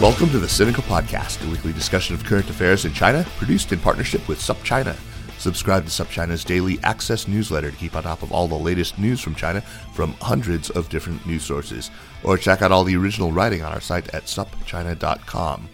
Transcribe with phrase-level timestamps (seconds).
[0.00, 3.80] Welcome to the Sinica Podcast, a weekly discussion of current affairs in China, produced in
[3.80, 4.96] partnership with SupChina.
[5.40, 9.20] Subscribe to SupChina's daily access newsletter to keep on top of all the latest news
[9.20, 9.60] from China
[9.94, 11.90] from hundreds of different news sources.
[12.22, 15.68] Or check out all the original writing on our site at supchina.com,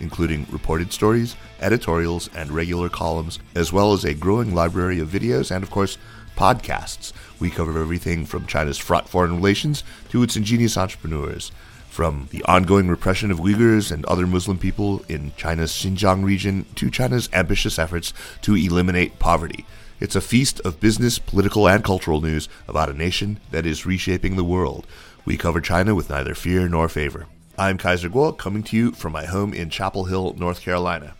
[0.00, 5.54] including reported stories, editorials, and regular columns, as well as a growing library of videos
[5.54, 5.98] and, of course,
[6.34, 7.12] podcasts.
[7.38, 11.52] We cover everything from China's fraught foreign relations to its ingenious entrepreneurs
[11.96, 16.90] from the ongoing repression of Uyghurs and other Muslim people in China's Xinjiang region to
[16.90, 19.64] China's ambitious efforts to eliminate poverty.
[19.98, 24.36] It's a feast of business, political, and cultural news about a nation that is reshaping
[24.36, 24.86] the world.
[25.24, 27.28] We cover China with neither fear nor favor.
[27.56, 31.14] I'm Kaiser Kuo, coming to you from my home in Chapel Hill, North Carolina.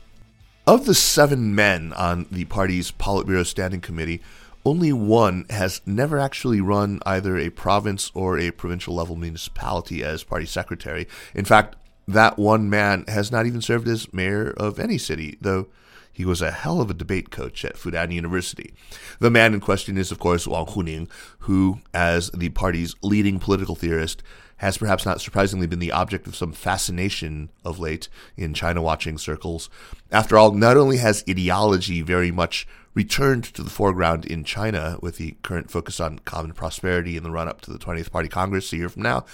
[0.66, 4.21] Of the seven men on the party's Politburo Standing Committee,
[4.66, 10.24] only one has never actually run either a province or a provincial level municipality as
[10.24, 11.07] party secretary.
[11.35, 11.77] In fact,
[12.09, 15.68] that one man has not even served as mayor of any city, though
[16.13, 18.73] he was a hell of a debate coach at Fudan University.
[19.18, 21.10] The man in question is, of course, Wang Huning,
[21.41, 24.23] who, as the party's leading political theorist,
[24.59, 29.19] has perhaps not surprisingly been the object of some fascination of late in China watching
[29.19, 29.69] circles.
[30.10, 32.66] After all, not only has ideology very much
[32.97, 37.30] returned to the foreground in China with the current focus on common prosperity in the
[37.30, 39.25] run up to the 20th Party Congress a year from now,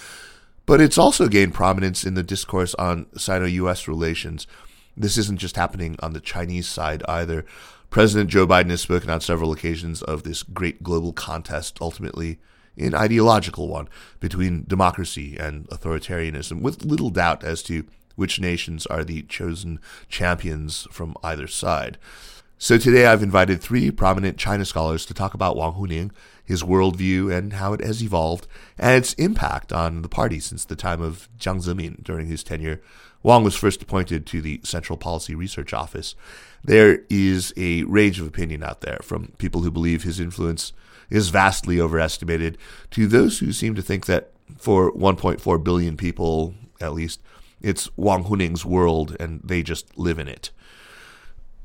[0.65, 4.47] but it's also gained prominence in the discourse on Sino US relations.
[4.97, 7.45] This isn't just happening on the Chinese side either.
[7.89, 12.39] President Joe Biden has spoken on several occasions of this great global contest, ultimately
[12.75, 13.87] an ideological one,
[14.19, 20.85] between democracy and authoritarianism, with little doubt as to which nations are the chosen champions
[20.91, 21.97] from either side.
[22.63, 26.11] So today I've invited three prominent China scholars to talk about Wang Huning,
[26.45, 28.47] his worldview, and how it has evolved,
[28.77, 32.79] and its impact on the party since the time of Jiang Zemin during his tenure.
[33.21, 36.15] Wang was first appointed to the Central Policy Research Office.
[36.63, 40.71] There is a range of opinion out there, from people who believe his influence
[41.09, 42.57] is vastly overestimated
[42.91, 47.19] to those who seem to think that for 1.4 billion people, at least,
[47.61, 50.51] it's Wang Huning's world and they just live in it.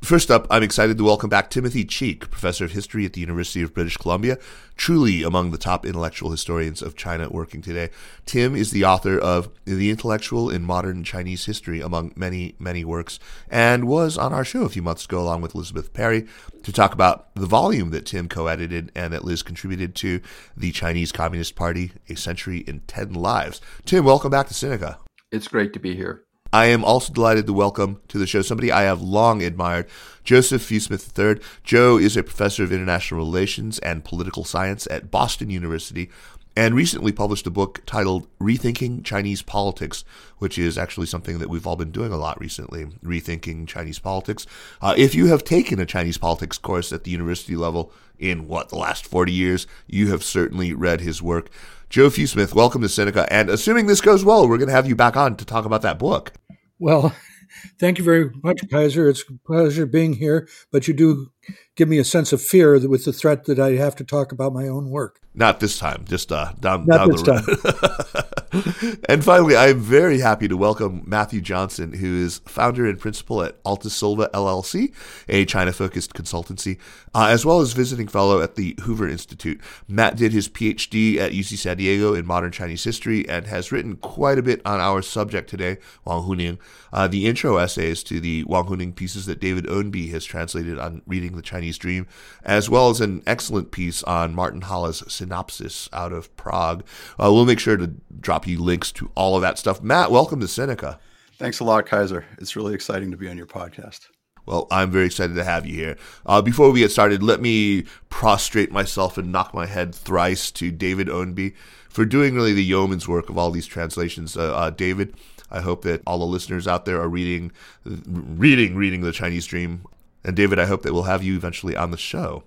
[0.03, 3.63] First up, I'm excited to welcome back Timothy Cheek, professor of history at the University
[3.63, 4.39] of British Columbia,
[4.77, 7.91] truly among the top intellectual historians of China working today.
[8.25, 13.19] Tim is the author of The Intellectual in Modern Chinese History, among many, many works,
[13.51, 16.27] and was on our show a few months ago along with Elizabeth Perry
[16.63, 20.21] to talk about the volume that Tim co edited and that Liz contributed to
[20.57, 23.61] The Chinese Communist Party A Century in Ten Lives.
[23.85, 24.99] Tim, welcome back to Sinica.
[25.33, 26.25] It's great to be here.
[26.53, 29.87] I am also delighted to welcome to the show somebody I have long admired,
[30.25, 31.43] Joseph Fewsmith III.
[31.63, 36.09] Joe is a professor of international relations and political science at Boston University
[36.57, 40.05] and recently published a book titled Rethinking Chinese Politics,
[40.39, 44.47] which is actually something that we've all been doing a lot recently, rethinking Chinese politics.
[44.81, 48.71] Uh, if you have taken a Chinese politics course at the university level in what,
[48.71, 51.51] the last 40 years, you have certainly read his work.
[51.89, 53.27] Joe Fewsmith, welcome to Sinica.
[53.31, 55.81] And assuming this goes well, we're going to have you back on to talk about
[55.83, 56.35] that book.
[56.79, 57.15] Well,
[57.81, 59.09] thank you very much, Kaiser.
[59.09, 61.29] It's a pleasure being here, but you do
[61.77, 64.53] give me a sense of fear with the threat that I have to talk about
[64.53, 65.21] my own work.
[65.39, 68.99] Not this time, just uh, down, Not down this the road.
[69.09, 73.63] and finally, I'm very happy to welcome Matthew Johnson, who is founder and principal at
[73.63, 74.93] AltaSilva LLC,
[75.29, 76.79] a China focused consultancy,
[77.15, 79.61] uh, as well as visiting fellow at the Hoover Institute.
[79.87, 83.95] Matt did his PhD at UC San Diego in modern Chinese history and has written
[83.97, 86.59] quite a bit on our subject today, Wang Huning.
[86.93, 91.03] Uh, the intro essays to the Wang Huning pieces that David Ownby has translated on
[91.07, 92.07] reading the Chinese Dream,
[92.45, 96.85] as well as an excellent piece on Martin Hála's Sinopsis out of Prague.
[97.13, 99.83] Uh, we'll make sure to drop you links to all of that stuff.
[99.83, 100.99] Matt, welcome to Sinica.
[101.39, 102.27] Thanks a lot, Kaiser.
[102.39, 104.09] It's really exciting to be on your podcast.
[104.45, 105.97] Well, I'm very excited to have you here.
[106.25, 110.71] Uh, before we get started, let me prostrate myself and knock my head thrice to
[110.71, 111.55] David Ownby
[111.89, 114.39] for doing really the yeoman's work of all these translations.
[114.39, 115.15] Uh, uh, David,
[115.51, 117.53] I hope that all the listeners out there are reading,
[117.85, 119.85] reading, reading the Chinese Dream.
[120.25, 122.45] And David, I hope that we'll have you eventually on the show.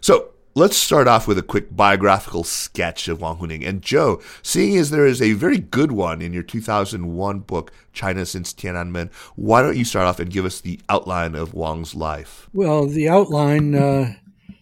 [0.00, 3.66] So let's start off with a quick biographical sketch of Wang Huning.
[3.66, 8.24] And Joe, seeing as there is a very good one in your 2001 book, China
[8.24, 12.48] Since Tiananmen, why don't you start off and give us the outline of Wang's life?
[12.52, 14.14] Well, the outline, uh,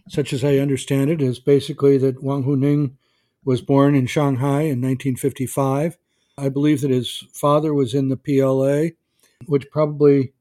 [0.09, 2.95] such as I understand it, is basically that Wang Huning
[3.45, 5.97] was born in Shanghai in 1955.
[6.37, 8.95] I believe that his father was in the PLA,
[9.45, 10.33] which probably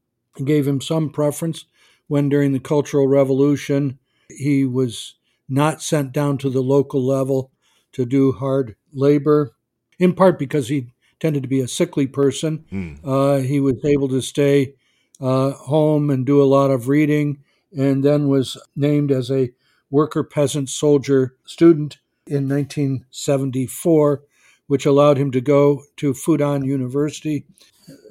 [0.45, 1.67] gave him some preference
[2.15, 5.17] when during the Cultural Revolution he was
[5.49, 7.51] not sent down to the local level
[7.91, 9.57] to do hard labor,
[9.99, 12.65] in part because he tended to be a sickly person.
[12.71, 13.01] Mm.
[13.03, 14.75] Uh, he was able to stay
[15.21, 17.43] uh, home and do a lot of reading,
[17.77, 19.51] and then was named as a
[19.91, 24.23] worker peasant soldier student in 1974,
[24.69, 27.45] which allowed him to go to Fudan University.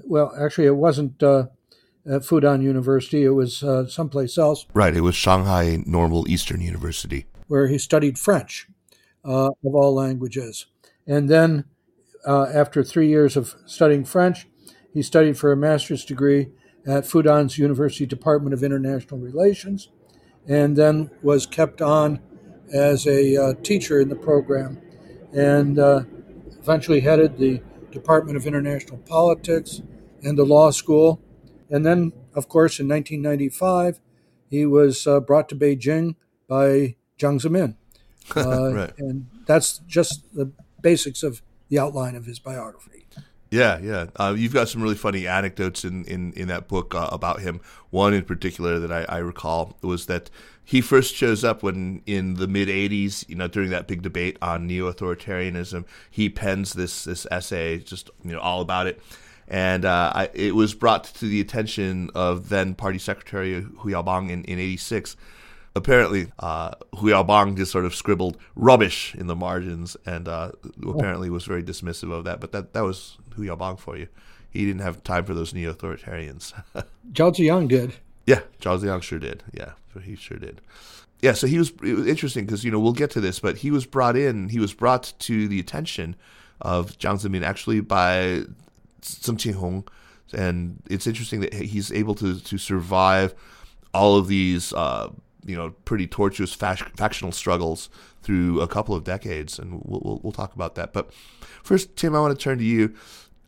[0.04, 1.46] Well, actually, it wasn't uh,
[2.06, 4.66] at Fudan University, it was uh, someplace else.
[4.74, 7.26] Right, it was Shanghai Normal Eastern University.
[7.48, 8.68] Where he studied French,
[9.24, 10.66] uh, of all languages.
[11.08, 11.66] And then,
[12.26, 14.48] uh, after three years of studying French,
[14.94, 16.50] he studied for a master's degree
[16.86, 19.90] at Fudan's University Department of International Relations,
[20.48, 22.20] and then was kept on
[22.74, 24.82] as a uh, teacher in the program,
[25.34, 26.04] and uh,
[26.60, 27.62] eventually headed the
[27.92, 29.82] Department of International Politics
[30.24, 31.22] and the law school.
[31.70, 34.00] And then, of course, in 1995,
[34.50, 36.16] he was uh, brought to Beijing
[36.48, 37.76] by Jiang Zemin.
[38.38, 38.94] Uh, right.
[39.00, 40.50] And that's just the
[40.82, 43.06] basics of the outline of his biography.
[43.54, 44.06] Yeah, yeah.
[44.16, 47.62] Uh, you've got some really funny anecdotes in, in, in that book uh, about him.
[47.92, 50.32] One in particular that I, I, recall was that
[50.64, 54.40] he first shows up when in the mid 80s, you know, during that big debate
[54.42, 55.86] on neo authoritarianism.
[56.10, 59.00] He pens this, this essay, just, you know, all about it.
[59.54, 64.32] And uh, I, it was brought to the attention of then Party Secretary Hu Yaobang
[64.32, 65.16] in, in 86
[65.76, 70.52] apparently uh, Hu Yaobang just sort of scribbled rubbish in the margins and uh,
[70.88, 72.40] apparently was very dismissive of that.
[72.40, 74.08] But that, that was Hu Yaobang for you.
[74.50, 76.54] He didn't have time for those neo-authoritarians.
[77.12, 77.94] Zhao Ziyang did.
[78.26, 79.44] Yeah, Zhao Ziyang sure did.
[79.52, 79.74] Yeah,
[80.04, 80.62] he sure did.
[81.22, 83.58] Yeah, so he was, it was interesting because, you know, we'll get to this, but
[83.58, 86.16] he was brought in, he was brought to the attention
[86.62, 88.44] of Jiang Zemin actually by
[89.04, 89.88] Zeng Qinghong.
[90.34, 93.36] And it's interesting that he's able to, to survive
[93.94, 95.10] all of these uh,
[95.46, 97.90] you know pretty tortuous factional struggles
[98.22, 100.94] through a couple of decades, and we'll, we'll, we'll talk about that.
[100.94, 101.14] But
[101.64, 102.96] first, Tim, I want to turn to you.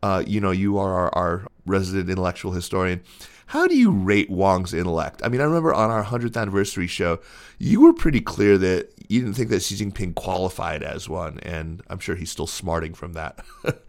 [0.04, 3.02] Uh, you know, you are our, our, resident intellectual historian.
[3.48, 5.22] How do you rate Wang's intellect?
[5.24, 7.20] I mean, I remember on our 100th anniversary show,
[7.58, 11.82] you were pretty clear that you didn't think that Xi Jinping qualified as one, and
[11.90, 13.40] I'm sure he's still smarting from that.
[13.64, 13.84] Because,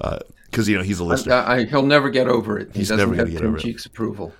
[0.68, 1.34] uh, you know, he's a listener.
[1.34, 2.72] I, I, he'll never get over it.
[2.72, 4.32] He he's doesn't never get, get Cheek's approval.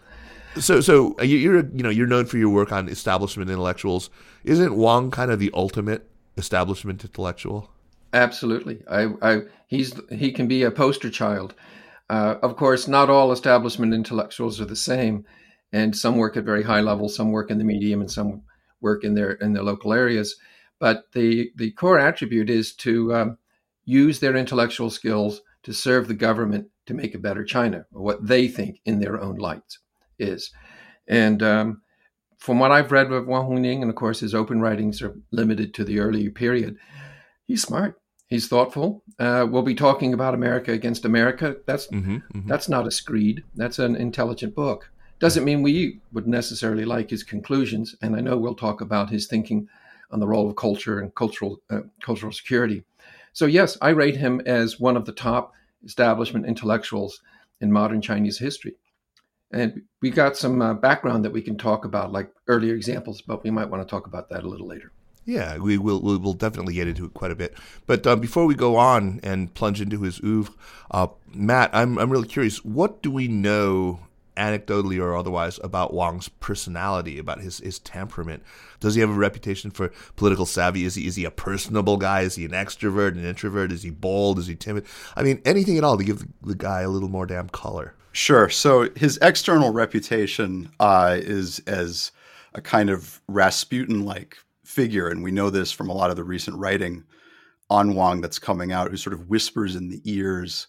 [0.59, 4.11] So, so uh, you're you know you're known for your work on establishment intellectuals.
[4.45, 7.71] Isn't Wang kind of the ultimate establishment intellectual?
[8.13, 8.83] Absolutely.
[8.91, 11.55] I, I he's he can be a poster child.
[12.09, 15.25] Uh, of course, not all establishment intellectuals are the same,
[15.73, 18.43] and some work at very high level, some work in the medium, and some
[18.81, 20.37] work in their in their local areas.
[20.79, 23.39] But the the core attribute is to um,
[23.85, 28.27] use their intellectual skills to serve the government to make a better China, or what
[28.27, 29.79] they think in their own lights
[30.19, 30.51] is.
[31.07, 31.83] And um,
[32.39, 35.75] from what I've read of Wang Huning, and of course his open writings are limited
[35.75, 36.77] to the early period,
[37.47, 38.01] he's smart.
[38.29, 39.03] He's thoughtful.
[39.19, 41.57] Uh, we'll be talking about America against America.
[41.67, 42.49] That's mm-hmm, mm-hmm.
[42.49, 43.43] that's not a screed.
[43.57, 44.91] That's an intelligent book.
[45.21, 47.95] Doesn't mean we would necessarily like his conclusions.
[48.03, 49.69] And I know we'll talk about his thinking
[50.11, 52.83] on the role of culture and cultural uh, cultural security.
[53.33, 55.53] So yes, I rate him as one of the top
[55.85, 57.23] establishment intellectuals
[57.61, 58.75] in modern Chinese history.
[59.53, 63.43] And we got some uh, background that we can talk about, like earlier examples, but
[63.43, 64.93] we might want to talk about that a little later.
[65.25, 66.01] Yeah, we will.
[66.01, 67.55] We will definitely get into it quite a bit.
[67.87, 70.55] But uh, before we go on and plunge into his oeuvre,
[70.91, 72.65] uh, Matt, I'm I'm really curious.
[72.65, 74.01] What do we know,
[74.37, 78.43] anecdotally or otherwise, about Wang's personality, about his his temperament?
[78.81, 80.85] Does he have a reputation for political savvy?
[80.85, 82.23] Is he is he a personable guy?
[82.23, 83.73] Is he an extrovert, an introvert?
[83.73, 84.39] Is he bold?
[84.39, 84.87] Is he timid?
[85.17, 87.95] I mean, anything at all to give the, guy a little more damn color.
[88.13, 88.49] Sure.
[88.49, 92.13] So his external reputation uh, is as
[92.55, 95.09] a kind of Rasputin like figure.
[95.09, 97.05] And we know this from a lot of the recent writing
[97.69, 100.67] on Wang that's coming out, who sort of whispers in the ears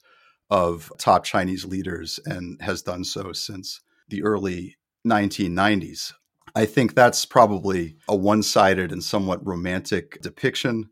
[0.51, 3.79] of top Chinese leaders and has done so since
[4.09, 4.77] the early
[5.07, 6.13] 1990s.
[6.53, 10.89] I think that's probably a one sided and somewhat romantic depiction.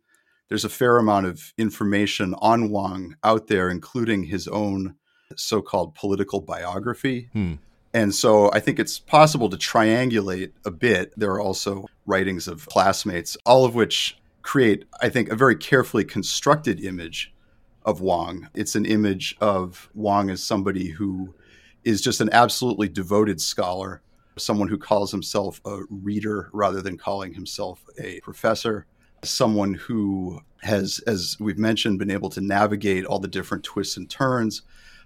[0.47, 4.95] There's a fair amount of information on Wang out there, including his own
[5.35, 7.29] so called political biography.
[7.33, 7.55] Hmm.
[7.93, 11.11] And so I think it's possible to triangulate a bit.
[11.17, 16.05] There are also writings of classmates, all of which create, I think, a very carefully
[16.05, 17.33] constructed image
[17.85, 18.47] of Wang.
[18.53, 21.33] It's an image of Wang as somebody who
[21.83, 24.01] is just an absolutely devoted scholar,
[24.37, 28.85] someone who calls himself a reader rather than calling himself a professor,
[29.23, 34.09] someone who has, as we've mentioned, been able to navigate all the different twists and
[34.09, 34.61] turns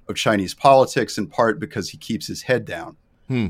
[0.07, 2.97] of Chinese politics, in part because he keeps his head down.
[3.27, 3.47] Hmm.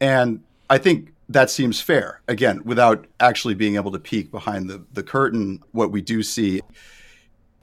[0.00, 2.20] And I think that seems fair.
[2.28, 6.62] Again, without actually being able to peek behind the, the curtain, what we do see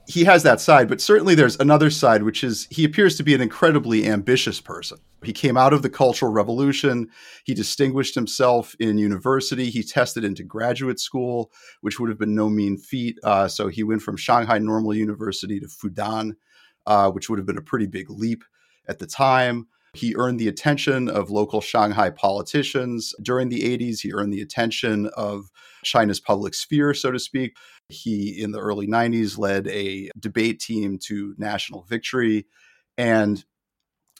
[0.06, 3.34] he has that side, but certainly there's another side, which is he appears to be
[3.34, 4.98] an incredibly ambitious person.
[5.22, 7.08] He came out of the Cultural Revolution.
[7.44, 9.70] He distinguished himself in university.
[9.70, 13.18] He tested into graduate school, which would have been no mean feat.
[13.22, 16.32] Uh, so he went from Shanghai Normal University to Fudan,
[16.86, 18.44] uh, which would have been a pretty big leap
[18.88, 19.68] at the time.
[19.94, 24.00] He earned the attention of local Shanghai politicians during the 80s.
[24.00, 25.50] He earned the attention of
[25.84, 27.54] China's public sphere, so to speak.
[27.88, 32.46] He, in the early 90s, led a debate team to national victory.
[32.96, 33.44] And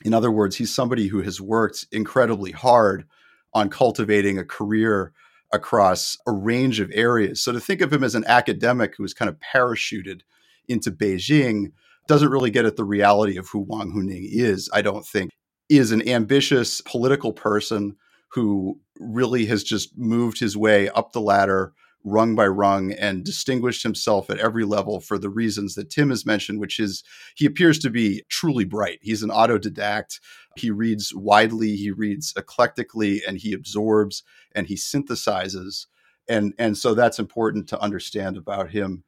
[0.03, 3.05] in other words, he's somebody who has worked incredibly hard
[3.53, 5.13] on cultivating a career
[5.51, 7.41] across a range of areas.
[7.41, 10.21] So to think of him as an academic who was kind of parachuted
[10.67, 11.71] into Beijing
[12.07, 15.31] doesn't really get at the reality of who Wang Huning is, I don't think
[15.69, 17.95] is an ambitious political person
[18.29, 23.83] who really has just moved his way up the ladder rung by rung and distinguished
[23.83, 27.03] himself at every level for the reasons that Tim has mentioned, which is
[27.35, 28.99] he appears to be truly bright.
[29.01, 30.19] He's an autodidact.
[30.55, 35.87] He reads widely, he reads eclectically, and he absorbs and he synthesizes.
[36.29, 39.03] And, and so that's important to understand about him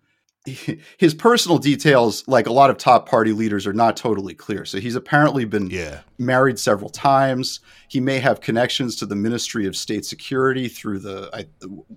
[0.98, 4.64] his personal details, like a lot of top party leaders, are not totally clear.
[4.64, 6.02] So he's apparently been yeah.
[6.20, 7.62] married several times.
[7.88, 11.46] He may have connections to the Ministry of State Security through the I,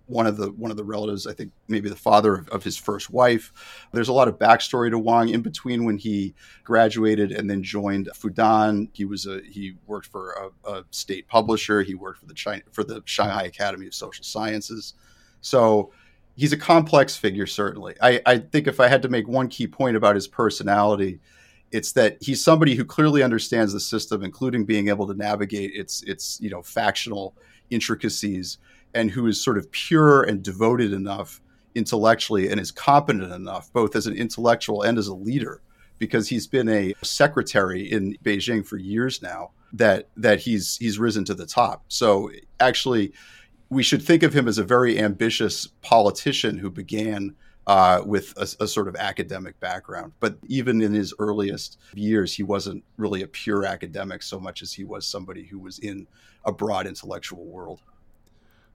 [0.06, 1.26] one of the one of the relatives.
[1.26, 3.52] I think maybe the father of, of, his first wife.
[3.92, 8.08] There's a lot of backstory to Wang in between when he graduated and then joined
[8.14, 8.88] Fudan.
[8.94, 11.82] He was a he worked for a, a state publisher.
[11.82, 14.94] He worked for the China for the Shanghai Academy of Social Sciences.
[15.40, 15.92] So
[16.38, 17.96] he's a complex figure, certainly.
[18.00, 21.18] I, I think if I had to make one key point about his personality,
[21.72, 26.02] it's that he's somebody who clearly understands the system, including being able to navigate its
[26.04, 27.34] its you know factional
[27.70, 28.58] intricacies,
[28.94, 31.42] and who is sort of pure and devoted enough
[31.74, 35.60] intellectually and is competent enough, both as an intellectual and as a leader,
[35.98, 39.50] because he's been a secretary in Beijing for years now.
[39.72, 41.82] That that he's he's risen to the top.
[41.88, 42.30] So
[42.60, 43.12] actually,
[43.70, 47.34] we should think of him as a very ambitious politician who began
[47.66, 50.12] uh, with a, a, sort of academic background.
[50.20, 54.72] But even in his earliest years, he wasn't really a pure academic so much as
[54.72, 56.06] he was somebody who was in
[56.46, 57.82] a broad intellectual world.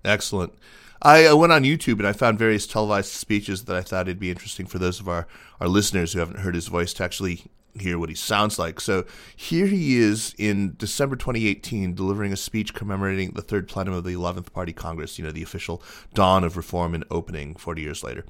[0.05, 0.53] Excellent.
[1.01, 4.19] I uh, went on YouTube and I found various televised speeches that I thought it'd
[4.19, 5.27] be interesting for those of our,
[5.61, 7.45] our listeners who haven't heard his voice to actually
[7.79, 8.81] hear what he sounds like.
[8.81, 9.05] So
[9.37, 14.15] here he is in December 2018 delivering a speech commemorating the third plenum of the
[14.15, 15.81] 11th Party Congress, you know, the official
[16.15, 18.25] dawn of reform and opening 40 years later.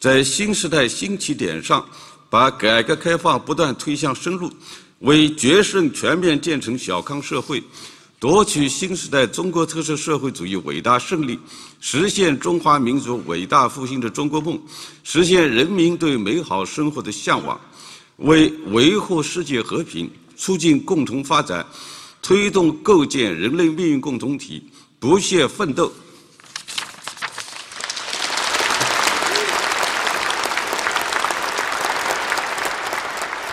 [0.00, 1.88] 在新时代新起点上，
[2.28, 4.50] 把改革开放不断推向深入，
[4.98, 7.62] 为决胜全面建成小康社会，
[8.19, 11.39] 夺取新时代中国特色社会主义伟大胜利，
[11.79, 14.59] 实现中华民族伟大复兴的中国梦，
[15.03, 17.59] 实现人民对美好生活的向往。
[18.15, 21.63] 为维护世界和平、促进共同发展、
[22.19, 25.93] 推动构建人类命运共同体不懈奋斗。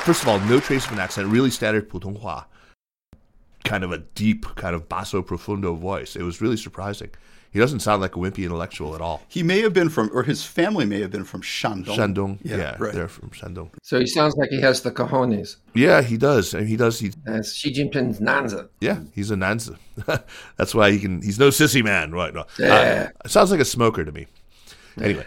[0.06, 2.46] First of all, no trace of an accent, really standard 普通话,
[3.64, 6.16] kind of a deep, kind of basso profundo voice.
[6.16, 7.10] It was really surprising.
[7.54, 9.22] He doesn't sound like a wimpy intellectual at all.
[9.28, 11.96] He may have been from, or his family may have been from Shandong.
[11.96, 12.92] Shandong, yeah, yeah right.
[12.92, 13.70] they're from Shandong.
[13.80, 15.56] So he sounds like he has the cojones.
[15.72, 16.52] Yeah, he does.
[16.52, 16.98] And he does.
[16.98, 18.68] He, That's Xi Jinping's Nanzi.
[18.80, 19.76] Yeah, he's a Nanzi.
[20.56, 21.22] That's why he can.
[21.22, 22.34] He's no sissy man, right?
[22.34, 22.44] No.
[22.58, 23.10] Yeah.
[23.24, 24.26] Uh, sounds like a smoker to me.
[25.00, 25.24] Anyway,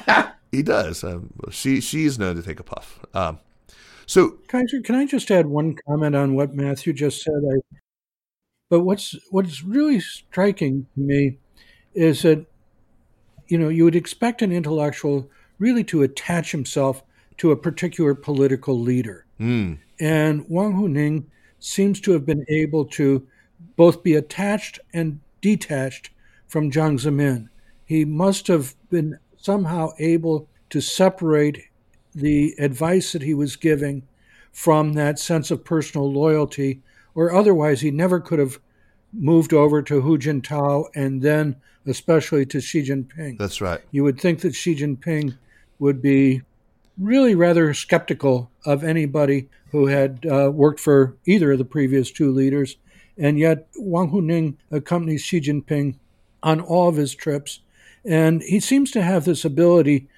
[0.50, 1.04] he does.
[1.04, 2.98] Um, she she is known to take a puff.
[3.14, 3.38] Um,
[4.08, 7.34] so can I, can I just add one comment on what Matthew just said?
[7.34, 7.76] I,
[8.70, 11.36] but what's what's really striking to me
[11.92, 12.46] is that
[13.48, 17.02] you know you would expect an intellectual really to attach himself
[17.36, 19.78] to a particular political leader, mm.
[20.00, 21.26] and Wang Huning
[21.58, 23.26] seems to have been able to
[23.76, 26.10] both be attached and detached
[26.46, 27.50] from Jiang Zemin.
[27.84, 31.67] He must have been somehow able to separate
[32.14, 34.06] the advice that he was giving
[34.52, 36.82] from that sense of personal loyalty,
[37.14, 38.58] or otherwise he never could have
[39.12, 43.38] moved over to Hu Jintao and then especially to Xi Jinping.
[43.38, 43.80] That's right.
[43.90, 45.36] You would think that Xi Jinping
[45.78, 46.42] would be
[46.98, 52.30] really rather skeptical of anybody who had uh, worked for either of the previous two
[52.30, 52.76] leaders.
[53.16, 55.96] And yet, Wang Huning accompanies Xi Jinping
[56.42, 57.60] on all of his trips.
[58.04, 60.08] And he seems to have this ability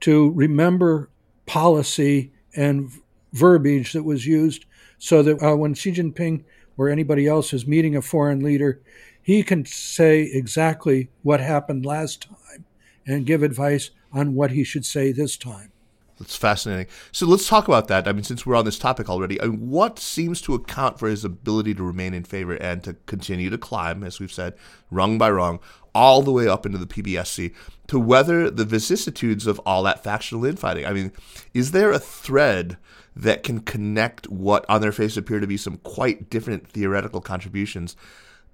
[0.00, 1.08] to remember
[1.46, 2.90] policy and
[3.32, 4.64] verbiage that was used
[4.98, 6.44] so that uh, when Xi Jinping
[6.76, 8.80] or anybody else is meeting a foreign leader,
[9.20, 12.64] he can say exactly what happened last time
[13.06, 15.72] and give advice on what he should say this time.
[16.18, 16.86] That's fascinating.
[17.10, 18.06] So let's talk about that.
[18.06, 21.08] I mean, since we're on this topic already, I mean, what seems to account for
[21.08, 24.54] his ability to remain in favor and to continue to climb, as we've said,
[24.90, 25.58] rung by rung,
[25.92, 27.52] all the way up into the PBSC
[27.88, 30.86] to weather the vicissitudes of all that factional infighting?
[30.86, 31.10] I mean,
[31.52, 32.76] is there a thread
[33.16, 37.96] that can connect what on their face appear to be some quite different theoretical contributions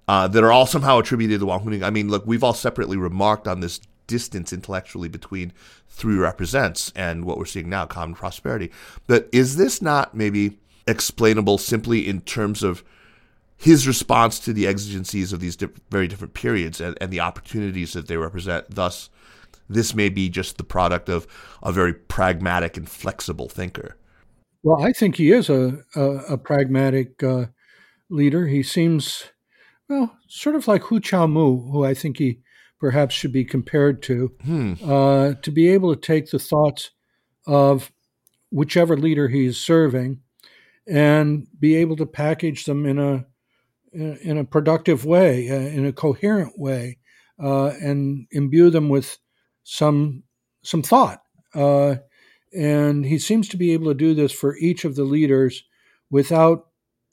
[0.07, 1.83] uh, that are all somehow attributed to Wang Huning?
[1.83, 5.53] I mean, look, we've all separately remarked on this distance intellectually between
[5.87, 8.71] three represents and what we're seeing now, common prosperity.
[9.07, 12.83] But is this not maybe explainable simply in terms of
[13.57, 15.57] his response to the exigencies of these
[15.89, 18.65] very different periods and, and the opportunities that they represent?
[18.69, 19.09] Thus,
[19.69, 21.27] this may be just the product of
[21.63, 23.97] a very pragmatic and flexible thinker.
[24.63, 26.01] Well, I think he is a, a,
[26.33, 27.45] a pragmatic uh,
[28.09, 28.47] leader.
[28.47, 29.25] He seems,
[29.89, 32.39] well, sort of like Hu Qiaomu, who I think he
[32.81, 34.73] perhaps should be compared to, hmm.
[34.83, 36.89] uh, to be able to take the thoughts
[37.45, 37.91] of
[38.49, 40.19] whichever leader he's serving
[40.87, 43.25] and be able to package them in a
[43.93, 46.97] in a productive way, uh, in a coherent way,
[47.43, 49.17] uh, and imbue them with
[49.63, 50.23] some
[50.63, 51.21] some thought.
[51.53, 51.95] Uh,
[52.53, 55.63] and he seems to be able to do this for each of the leaders
[56.09, 56.67] without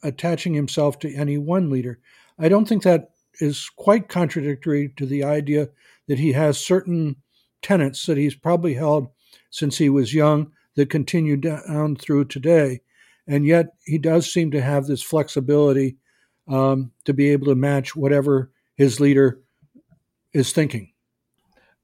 [0.05, 1.99] attaching himself to any one leader.
[2.39, 3.11] I don't think that
[3.41, 5.69] is quite contradictory to the idea
[6.07, 7.17] that he has certain
[7.63, 9.09] tenets that he's probably held
[9.51, 12.81] since he was young that continue down through today.
[13.27, 15.97] And yet he does seem to have this flexibility
[16.47, 19.41] um, to be able to match whatever his leader
[20.33, 20.93] is thinking.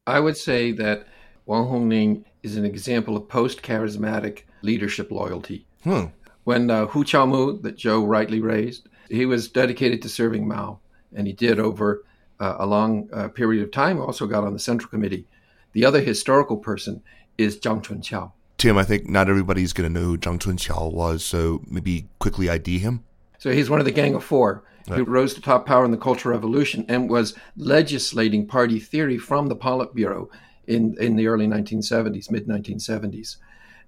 [0.06, 1.06] I would say that
[1.46, 5.66] Wang Huning is an example of post charismatic leadership loyalty.
[5.82, 6.06] Hmm.
[6.44, 10.80] When uh, Hu Qiaomu, that Joe rightly raised, he was dedicated to serving Mao
[11.14, 12.04] and he did over
[12.40, 14.00] uh, a long uh, period of time.
[14.00, 15.26] Also got on the Central Committee.
[15.73, 17.02] The other historical person
[17.38, 18.33] is Zhang Chunqiao.
[18.59, 22.48] Tim, I think not everybody's going to know who Zhang Chunqiao was, so maybe quickly
[22.48, 23.05] ID him.
[23.38, 24.98] So he's one of the Gang of Four right.
[24.98, 29.48] who rose to top power in the Cultural Revolution and was legislating party theory from
[29.48, 30.29] the Politburo
[30.66, 33.37] in, in the early 1970s, mid 1970s.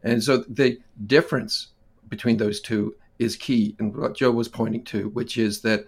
[0.03, 1.69] And so the difference
[2.09, 5.87] between those two is key, and what Joe was pointing to, which is that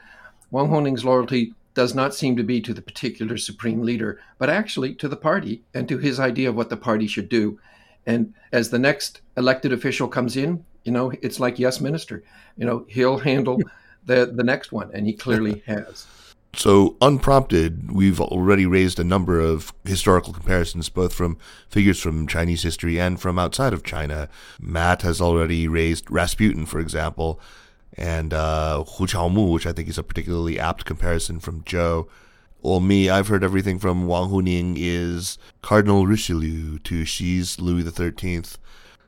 [0.50, 4.94] Wang Huning's loyalty does not seem to be to the particular supreme leader, but actually
[4.96, 7.58] to the party and to his idea of what the party should do.
[8.06, 12.24] And as the next elected official comes in, you know, it's like yes, minister.
[12.56, 13.61] You know, he'll handle
[14.06, 16.06] the the next one, and he clearly has.
[16.54, 21.37] So, unprompted, we've already raised a number of historical comparisons, both from
[21.68, 24.28] figures from Chinese history and from outside of China.
[24.58, 27.38] Matt has already raised Rasputin, for example,
[27.98, 32.08] and uh, Hu Qiaomu, which I think is a particularly apt comparison from Joe.
[32.62, 38.42] Well, me, I've heard everything from Wang Huning is Cardinal Richelieu to Xi's Louis XIII.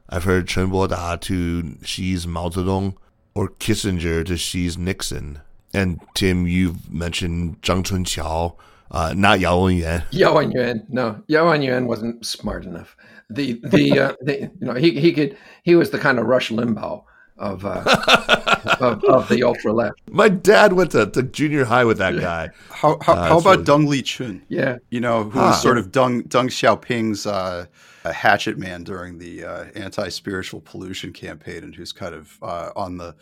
[0.09, 2.97] I've heard Chen Boda to Xi's Mao Zedong,
[3.35, 5.41] or Kissinger to Xi's Nixon.
[5.73, 8.57] And Tim, you've mentioned Zhang Chunqiao,
[8.91, 10.05] uh, not Yao Wenyuan.
[10.11, 12.97] Yao Wenyuan, no, Yao Wenyuan wasn't smart enough.
[13.29, 16.51] The the, uh, the you know he he could he was the kind of Rush
[16.51, 17.05] Limbaugh
[17.41, 17.83] of, uh,
[18.81, 20.01] of, of the ultra left.
[20.11, 22.51] My dad went to, to junior high with that guy.
[22.71, 24.43] How how, uh, how about Deng Liqun?
[24.49, 27.67] Yeah, you know who was sort of Deng Deng Xiaoping's uh,
[28.05, 33.17] hatchet man during the uh, anti-spiritual pollution campaign, and who's kind of uh, on the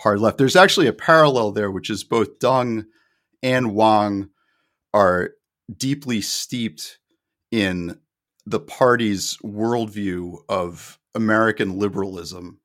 [0.00, 0.38] hard left.
[0.38, 2.86] There's actually a parallel there, which is both Deng
[3.42, 4.30] and Wang
[4.94, 5.30] are
[5.76, 6.98] deeply steeped
[7.50, 7.98] in
[8.46, 12.58] the party's worldview of American liberalism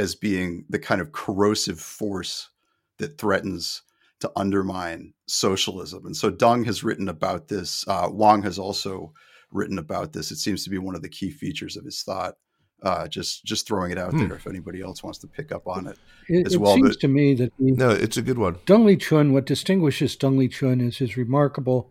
[0.00, 2.48] as being the kind of corrosive force
[2.96, 3.82] that threatens
[4.20, 6.06] to undermine socialism.
[6.06, 7.84] And so Deng has written about this.
[7.86, 9.12] Uh, Wang has also
[9.52, 10.30] written about this.
[10.30, 12.36] It seems to be one of the key features of his thought.
[12.82, 14.26] Uh, just just throwing it out hmm.
[14.26, 16.72] there if anybody else wants to pick up on it, it as it well.
[16.72, 18.54] It seems but, to me that the, no, it's a good one.
[18.64, 21.90] Deng Liqun, what distinguishes Deng Liqun is his remarkable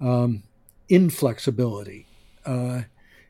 [0.00, 0.44] um,
[0.88, 2.06] inflexibility.
[2.46, 2.84] Uh,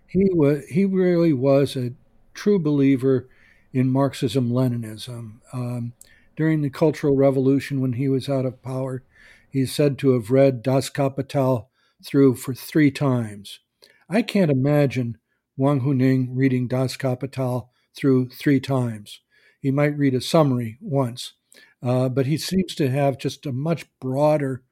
[0.07, 1.95] he was he really was a
[2.33, 3.29] true believer
[3.73, 5.41] in Marxism Leninism.
[5.53, 5.93] Um,
[6.37, 9.03] during the Cultural Revolution, when he was out of power,
[9.49, 11.71] he's said to have read Das Kapital
[12.05, 13.61] through for three times.
[14.09, 15.19] I can't imagine
[15.57, 19.21] Wang Huning reading Das Kapital through three times.
[19.61, 21.35] He might read a summary once,
[21.83, 24.63] uh, but he seems to have just a much broader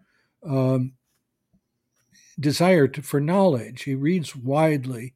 [0.43, 0.95] um,
[2.41, 3.83] desire to, for knowledge.
[3.83, 5.15] He reads widely,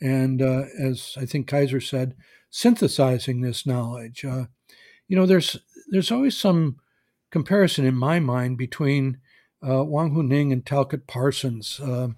[0.00, 2.14] and uh, as I think Kaiser said,
[2.50, 4.24] synthesizing this knowledge.
[4.24, 4.46] Uh,
[5.06, 5.56] you know, there's
[5.90, 6.76] there's always some
[7.30, 9.18] comparison in my mind between
[9.66, 12.08] uh, Wang Huning and Talcott Parsons, uh,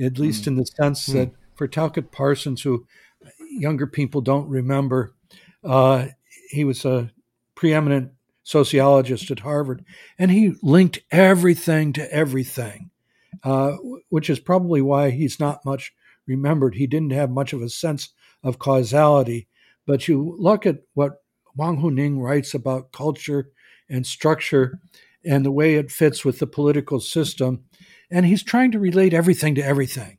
[0.00, 0.48] at least mm.
[0.48, 1.14] in the sense mm.
[1.14, 2.86] that for Talcott Parsons, who
[3.50, 5.14] younger people don't remember.
[5.64, 6.06] Uh,
[6.50, 7.10] he was a
[7.54, 9.84] preeminent sociologist at Harvard,
[10.18, 12.90] and he linked everything to everything,
[13.44, 13.72] uh,
[14.08, 15.94] which is probably why he's not much
[16.26, 16.74] remembered.
[16.74, 18.10] He didn't have much of a sense
[18.42, 19.48] of causality.
[19.86, 21.22] But you look at what
[21.56, 23.50] Wang Huning writes about culture
[23.88, 24.78] and structure
[25.24, 27.64] and the way it fits with the political system,
[28.10, 30.18] and he's trying to relate everything to everything.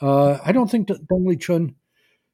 [0.00, 1.74] Uh, I don't think that Deng Liqun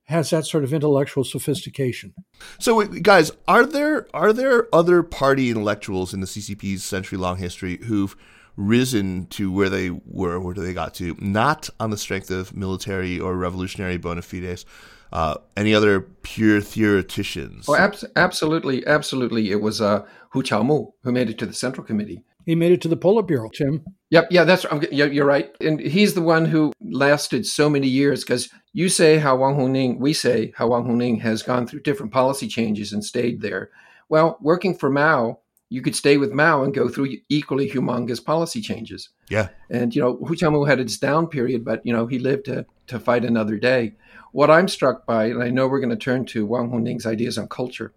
[0.04, 2.14] has that sort of intellectual sophistication.
[2.58, 8.16] So, guys, are there are there other party intellectuals in the CCP's century-long history who've
[8.56, 13.20] risen to where they were, where they got to, not on the strength of military
[13.20, 14.66] or revolutionary bona fides?
[15.12, 17.68] Uh, any other pure theoreticians?
[17.68, 19.50] Oh, ab- absolutely, absolutely.
[19.50, 22.24] It was uh, Hu Qiaomu who made it to the Central Committee.
[22.46, 23.84] He made it to the Politburo, Tim.
[24.10, 25.50] Yep, yeah, that's yeah, you're right.
[25.60, 29.98] And he's the one who lasted so many years because you say how Wang Huning,
[29.98, 33.70] we say how Wang Huning has gone through different policy changes and stayed there.
[34.08, 38.60] Well, working for Mao, you could stay with Mao and go through equally humongous policy
[38.60, 39.10] changes.
[39.28, 39.48] Yeah.
[39.70, 42.66] And you know, Hu Qiaomu had its down period, but you know, he lived to
[42.88, 43.94] to fight another day.
[44.32, 47.38] What I'm struck by, and I know we're going to turn to Wang Huning's ideas
[47.38, 47.92] on culture,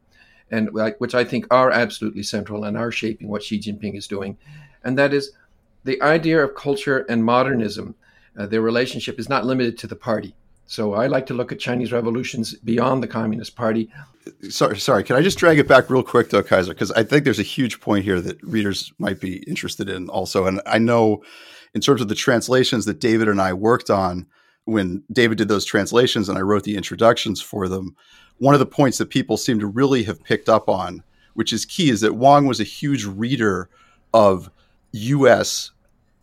[0.50, 4.38] and which I think are absolutely central and are shaping what Xi Jinping is doing,
[4.84, 5.32] and that is
[5.84, 7.96] the idea of culture and modernism.
[8.38, 10.36] Uh, their relationship is not limited to the party.
[10.65, 13.89] So I like to look at Chinese revolutions beyond the Communist Party.
[14.50, 15.04] Sorry, sorry.
[15.04, 16.74] Can I just drag it back real quick, though, Kaiser?
[16.74, 20.48] Because I think there's a huge point here that readers might be interested in also.
[20.48, 21.22] And I know,
[21.74, 24.26] in terms of the translations that David and I worked on,
[24.65, 27.95] when David did those translations and I wrote the introductions for them,
[28.38, 31.65] one of the points that people seem to really have picked up on, which is
[31.65, 33.69] key, is that Wang was a huge reader
[34.13, 34.49] of
[34.91, 35.71] U.S.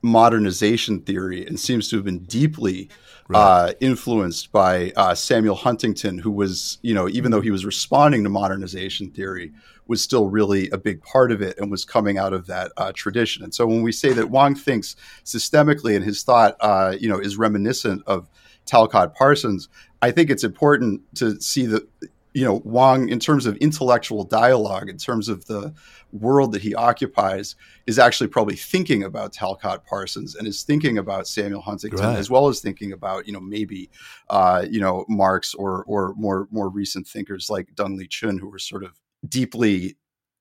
[0.02, 2.88] modernization theory and seems to have been deeply
[3.28, 3.40] right.
[3.40, 8.22] uh, influenced by uh, Samuel Huntington, who was, you know, even though he was responding
[8.24, 9.52] to modernization theory,
[9.90, 12.92] was still really a big part of it and was coming out of that uh,
[12.94, 13.42] tradition.
[13.42, 17.18] And so when we say that Wang thinks systemically and his thought, uh, you know,
[17.18, 18.30] is reminiscent of
[18.66, 19.68] Talcott Parsons,
[20.00, 21.88] I think it's important to see that
[22.32, 25.74] you know Wang in terms of intellectual dialogue in terms of the
[26.12, 27.56] world that he occupies
[27.88, 32.16] is actually probably thinking about Talcott Parsons and is thinking about Samuel Huntington right.
[32.16, 33.90] as well as thinking about you know maybe
[34.28, 38.60] uh, you know Marx or or more more recent thinkers like Deng Liqun who were
[38.60, 38.92] sort of
[39.28, 39.96] deeply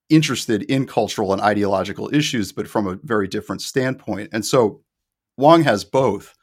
[0.09, 4.81] interested in cultural and ideological issues but from a very different standpoint and so
[5.37, 6.35] Wang has both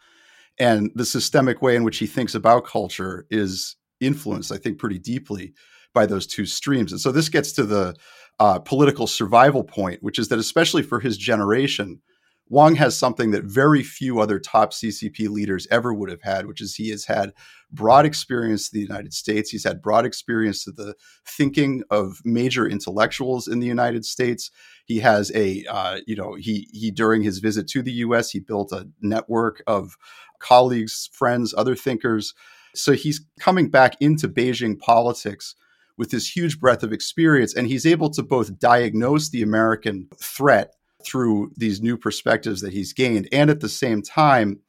[0.58, 4.98] and the systemic way in which he thinks about culture is influenced, I think, pretty
[4.98, 5.54] deeply
[5.94, 6.92] by those two streams.
[6.92, 7.94] And so this gets to the
[8.38, 12.00] uh, political survival point, which is that especially for his generation,
[12.48, 16.60] Wang has something that very few other top CCP leaders ever would have had, which
[16.60, 17.32] is he has had
[17.72, 19.50] broad experience to the United States.
[19.50, 20.94] He's had broad experience to the
[21.26, 24.50] thinking of major intellectuals in the United States.
[24.84, 28.30] He has a, uh, you know, he he during his visit to the U.S.
[28.30, 29.96] he built a network of
[30.38, 32.32] colleagues, friends, other thinkers
[32.76, 35.54] so he's coming back into Beijing politics
[35.96, 40.74] with this huge breadth of experience, and he's able to both diagnose the American threat
[41.06, 44.60] through these new perspectives that he's gained, and at the same time,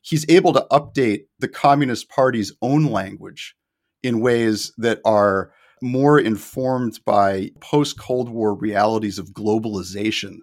[0.00, 3.56] he's able to update the Communist Party's own language
[4.02, 10.38] in ways that are more informed by post Cold War realities of globalization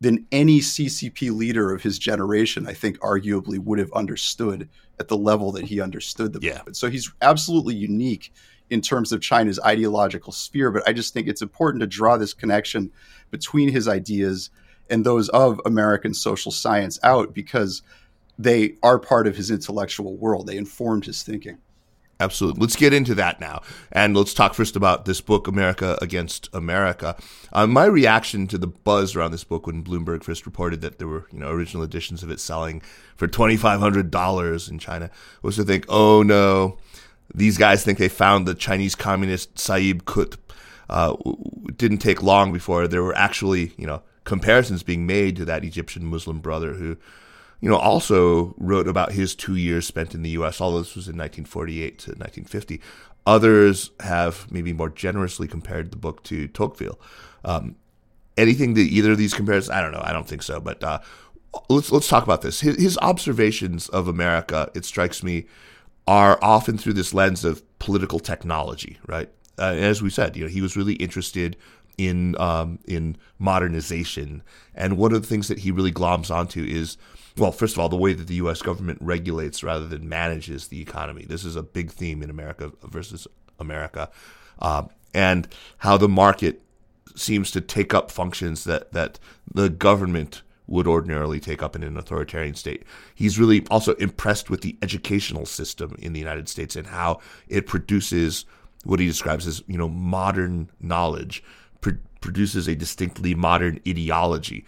[0.00, 4.68] than any CCP leader of his generation, I think, arguably would have understood
[5.00, 6.42] at the level that he understood them.
[6.42, 6.60] Yeah.
[6.72, 8.32] So he's absolutely unique
[8.70, 10.70] in terms of China's ideological sphere.
[10.70, 12.90] But I just think it's important to draw this connection
[13.30, 14.50] between his ideas
[14.88, 17.82] and those of American social science out because
[18.38, 20.46] they are part of his intellectual world.
[20.46, 21.58] They informed his thinking.
[22.18, 22.62] Absolutely.
[22.62, 23.60] Let's get into that now.
[23.92, 27.14] And let's talk first about this book, America Against America.
[27.52, 31.08] Uh, my reaction to the buzz around this book when Bloomberg first reported that there
[31.08, 32.80] were, you know, original editions of it selling
[33.16, 35.10] for $2,500 in China
[35.42, 36.78] was to think, oh no,
[37.34, 40.36] these guys think they found the Chinese communist Sayyid Qutb.
[40.88, 41.16] Uh,
[41.68, 45.64] it didn't take long before there were actually, you know, comparisons being made to that
[45.64, 46.96] Egyptian Muslim brother who
[47.60, 50.60] you know, also wrote about his two years spent in the U.S.
[50.60, 52.80] All this was in 1948 to 1950.
[53.26, 57.00] Others have maybe more generously compared the book to Tocqueville.
[57.44, 57.76] Um,
[58.36, 60.02] anything that either of these compares, I don't know.
[60.04, 60.60] I don't think so.
[60.60, 61.00] But uh,
[61.68, 62.60] let's let's talk about this.
[62.60, 65.46] His, his observations of America, it strikes me,
[66.06, 69.28] are often through this lens of political technology, right?
[69.58, 71.56] Uh, as we said, you know, he was really interested
[71.98, 74.42] in um, in modernization,
[74.74, 76.96] and one of the things that he really gloms onto is
[77.38, 78.62] well, first of all, the way that the U.S.
[78.62, 81.24] government regulates rather than manages the economy.
[81.26, 83.26] This is a big theme in America versus
[83.58, 84.10] America,
[84.58, 86.62] uh, and how the market
[87.14, 89.18] seems to take up functions that that
[89.52, 92.84] the government would ordinarily take up in an authoritarian state.
[93.14, 97.66] He's really also impressed with the educational system in the United States and how it
[97.66, 98.44] produces
[98.84, 101.42] what he describes as you know modern knowledge
[102.26, 104.64] produces a distinctly modern ideology.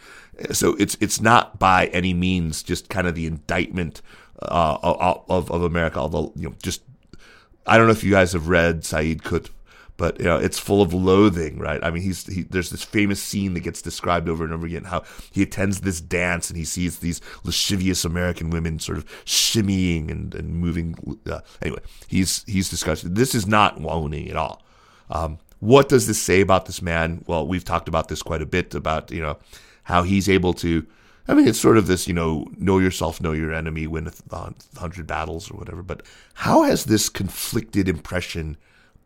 [0.53, 4.01] So it's it's not by any means just kind of the indictment
[4.41, 4.79] uh,
[5.29, 5.99] of of America.
[5.99, 6.83] Although you know, just
[7.67, 9.51] I don't know if you guys have read Sayyid Qutb,
[9.99, 11.83] but you know, it's full of loathing, right?
[11.83, 14.85] I mean, he's he, there's this famous scene that gets described over and over again
[14.85, 20.11] how he attends this dance and he sees these lascivious American women sort of shimmying
[20.11, 21.19] and, and moving.
[21.31, 24.63] Uh, anyway, he's he's discussed this is not Wang at all.
[25.11, 27.25] Um, what does this say about this man?
[27.27, 29.39] Well, we've talked about this quite a bit about, you know,
[29.83, 30.87] how he's able to.
[31.27, 34.55] I mean, it's sort of this, you know, know yourself, know your enemy, win a
[34.79, 35.83] hundred battles or whatever.
[35.83, 36.03] But
[36.35, 38.57] how has this conflicted impression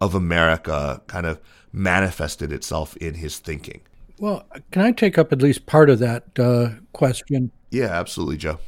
[0.02, 1.40] of America kind of
[1.72, 3.80] manifested itself in his thinking?
[4.18, 7.52] Well, can I take up at least part of that uh, question?
[7.70, 8.58] Yeah, absolutely, Joe.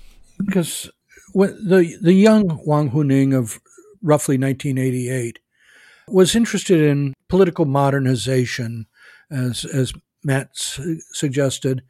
[0.44, 0.90] Because
[1.32, 3.60] when the the young Wang Huning of
[4.00, 5.40] roughly 1988
[6.06, 8.86] was interested in political modernization,
[9.30, 9.92] as, as
[10.22, 11.82] Matt suggested.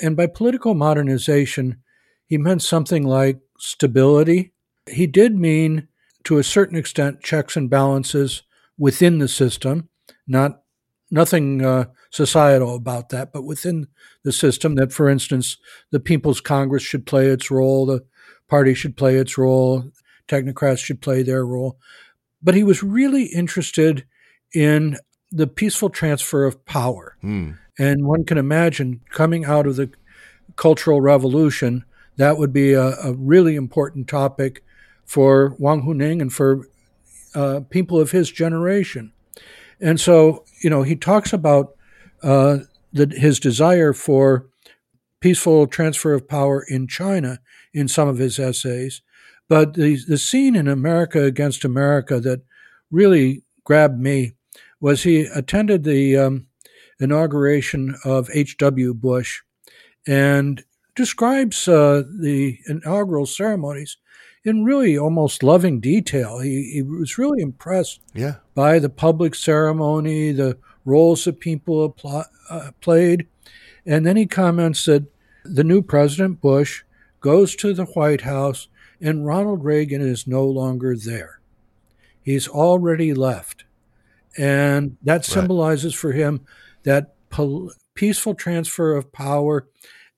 [0.00, 1.82] And by political modernization,
[2.26, 4.52] he meant something like stability.
[4.90, 5.88] He did mean,
[6.24, 8.42] to a certain extent, checks and balances
[8.78, 9.88] within the system,
[10.26, 10.62] not
[11.10, 13.86] nothing uh, societal about that, but within
[14.24, 14.74] the system.
[14.74, 15.56] That, for instance,
[15.90, 18.04] the People's Congress should play its role, the
[18.48, 19.90] party should play its role,
[20.28, 21.78] technocrats should play their role.
[22.42, 24.04] But he was really interested
[24.54, 24.98] in
[25.30, 27.16] the peaceful transfer of power.
[27.22, 27.58] Mm.
[27.78, 29.90] And one can imagine coming out of the
[30.56, 31.84] Cultural Revolution,
[32.16, 34.62] that would be a, a really important topic
[35.04, 36.68] for Wang Huning and for
[37.34, 39.12] uh, people of his generation.
[39.80, 41.74] And so, you know, he talks about
[42.22, 42.58] uh,
[42.92, 44.46] the, his desire for
[45.20, 47.40] peaceful transfer of power in China
[47.72, 49.02] in some of his essays.
[49.48, 52.42] But the, the scene in America Against America that
[52.90, 54.32] really grabbed me
[54.80, 56.46] was he attended the um,
[56.98, 58.94] inauguration of H.W.
[58.94, 59.40] Bush
[60.06, 60.62] and
[60.94, 63.96] describes uh, the inaugural ceremonies
[64.44, 66.40] in really almost loving detail.
[66.40, 68.36] He, he was really impressed yeah.
[68.54, 71.96] by the public ceremony, the roles that people
[72.50, 73.26] uh, played.
[73.86, 75.04] And then he comments that
[75.44, 76.82] the new President Bush
[77.20, 78.68] goes to the White House
[79.00, 81.40] and Ronald Reagan is no longer there.
[82.22, 83.64] He's already left.
[84.38, 85.24] And that right.
[85.24, 86.40] symbolizes for him
[86.84, 89.68] that pol- peaceful transfer of power.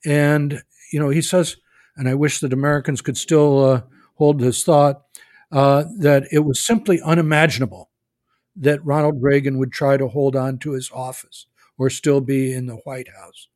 [0.04, 1.56] And, you know, he says,
[1.96, 3.82] and I wish that Americans could still uh,
[4.14, 5.02] hold this thought,
[5.52, 7.90] uh, that it was simply unimaginable
[8.56, 11.46] that Ronald Reagan would try to hold on to his office
[11.78, 13.48] or still be in the White House.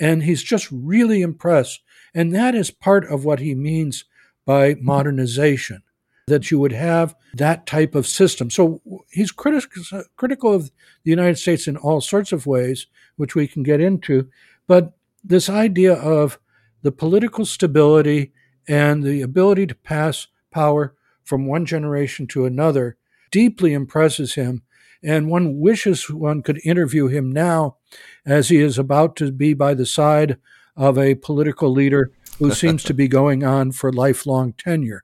[0.00, 1.80] And he's just really impressed.
[2.14, 4.04] And that is part of what he means
[4.44, 5.82] by modernization,
[6.26, 8.50] that you would have that type of system.
[8.50, 10.70] So he's criti- critical of
[11.04, 14.28] the United States in all sorts of ways, which we can get into.
[14.66, 14.92] But
[15.24, 16.38] this idea of
[16.82, 18.32] the political stability
[18.68, 20.94] and the ability to pass power
[21.24, 22.96] from one generation to another
[23.30, 24.62] deeply impresses him.
[25.02, 27.76] And one wishes one could interview him now
[28.24, 30.38] as he is about to be by the side
[30.76, 35.02] of a political leader who seems to be going on for lifelong tenure.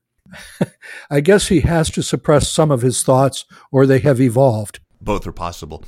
[1.10, 4.80] I guess he has to suppress some of his thoughts or they have evolved.
[5.00, 5.82] Both are possible.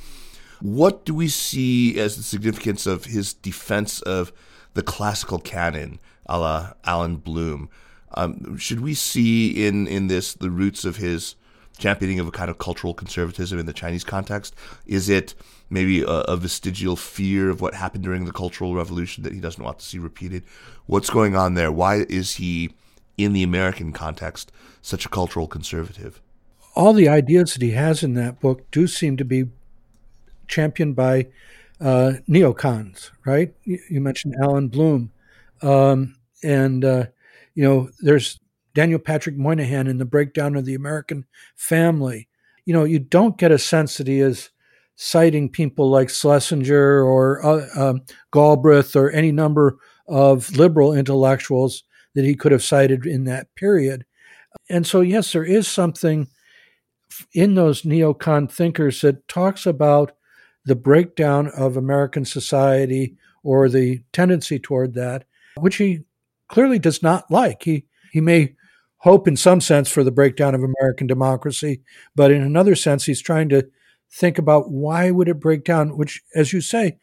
[0.59, 4.31] What do we see as the significance of his defense of
[4.73, 5.99] the classical canon,
[6.31, 7.69] a la Allan Bloom?
[8.13, 11.35] Um, should we see in, in this the roots of his
[11.77, 14.55] championing of a kind of cultural conservatism in the Chinese context?
[14.85, 15.35] Is it
[15.69, 19.63] maybe a, a, vestigial fear of what happened during the Cultural Revolution that he doesn't
[19.63, 20.43] want to see repeated?
[20.85, 21.71] What's going on there?
[21.71, 22.71] Why is he,
[23.17, 26.21] in the American context, such a cultural conservative?
[26.75, 29.45] All the ideas that he has in that book do seem to be
[30.47, 31.27] championed by
[31.79, 33.53] uh, neocons, right?
[33.63, 35.11] You, mentioned Allan Bloom.
[35.61, 37.05] Um, and, uh,
[37.55, 38.39] you know, there's
[38.73, 41.25] Daniel Patrick Moynihan in The Breakdown of the American
[41.55, 42.27] Family.
[42.65, 44.49] You know, you don't get a sense that he is
[44.95, 48.01] citing people like Schlesinger or uh, um,
[48.31, 49.77] Galbraith or any number
[50.07, 54.05] of liberal intellectuals that he could have cited in that period.
[54.69, 56.27] And so, yes, there is something
[57.33, 60.11] in those neocon thinkers that talks about
[60.65, 65.25] the breakdown of American society or the tendency toward that,
[65.57, 66.01] which he
[66.51, 67.63] clearly does not like.
[67.63, 68.55] He he may
[68.97, 71.81] hope in some sense for the breakdown of American democracy,
[72.15, 73.67] but in another sense, he's trying to
[74.11, 76.99] think about why would it break down, which, as you say,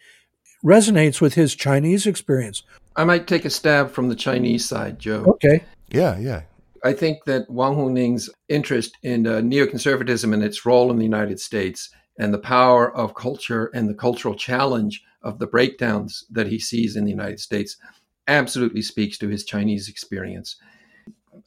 [0.64, 2.62] resonates with his Chinese experience.
[2.94, 5.24] I might take a stab from the Chinese side, Joe.
[5.26, 5.64] Okay.
[5.88, 6.42] Yeah, yeah.
[6.84, 11.40] I think that Wang Huning's interest in uh, neoconservatism and its role in the United
[11.40, 16.58] States and the power of culture and the cultural challenge of the breakdowns that he
[16.58, 17.76] sees in the United States
[18.28, 20.56] absolutely speaks to his Chinese experience.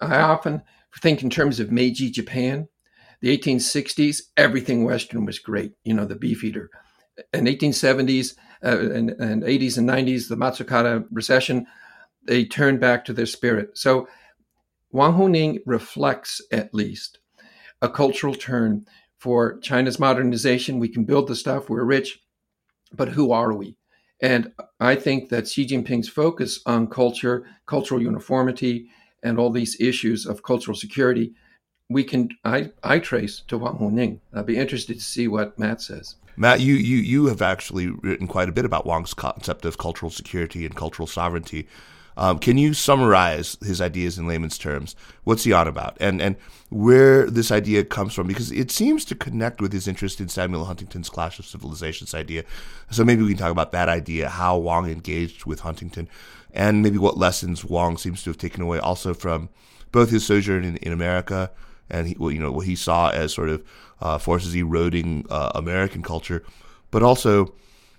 [0.01, 0.63] I often
[0.99, 2.67] think in terms of Meiji Japan.
[3.21, 6.71] The 1860s, everything Western was great, you know, the beefeater.
[7.33, 11.67] In 1870s uh, and, and 80s and 90s, the Matsukata recession,
[12.25, 13.77] they turned back to their spirit.
[13.77, 14.07] So
[14.91, 17.19] Wang Huning reflects, at least,
[17.81, 18.85] a cultural turn
[19.17, 20.79] for China's modernization.
[20.79, 22.19] We can build the stuff, we're rich,
[22.91, 23.77] but who are we?
[24.21, 28.87] And I think that Xi Jinping's focus on culture, cultural uniformity,
[29.23, 31.33] and all these issues of cultural security,
[31.89, 34.19] we can I, I trace to Wang Huning.
[34.33, 36.15] I'd be interested to see what Matt says.
[36.37, 40.09] Matt, you, you you have actually written quite a bit about Wang's concept of cultural
[40.09, 41.67] security and cultural sovereignty.
[42.17, 44.95] Um, can you summarize his ideas in layman's terms?
[45.23, 46.35] What's he on about, and and
[46.69, 48.27] where this idea comes from?
[48.27, 52.43] Because it seems to connect with his interest in Samuel Huntington's Clash of Civilizations idea.
[52.89, 56.09] So maybe we can talk about that idea, how Wang engaged with Huntington,
[56.53, 59.49] and maybe what lessons Wang seems to have taken away also from
[59.91, 61.51] both his sojourn in, in America
[61.91, 63.63] and he, you know what he saw as sort of
[64.01, 66.43] uh, forces eroding uh, American culture,
[66.89, 67.53] but also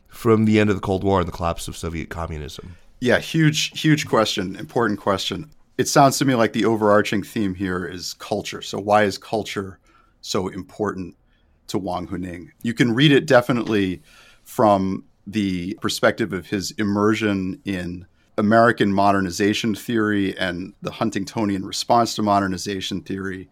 [0.08, 2.76] from the end of the Cold War and the collapse of Soviet communism.
[3.02, 5.50] Yeah, huge, huge question, important question.
[5.76, 8.62] It sounds to me like the overarching theme here is culture.
[8.62, 9.80] So, why is culture
[10.20, 11.16] so important
[11.66, 12.50] to Wang Huning?
[12.62, 14.02] You can read it definitely
[14.44, 18.06] from the perspective of his immersion in
[18.38, 23.48] American modernization theory and the Huntingtonian response to modernization theory,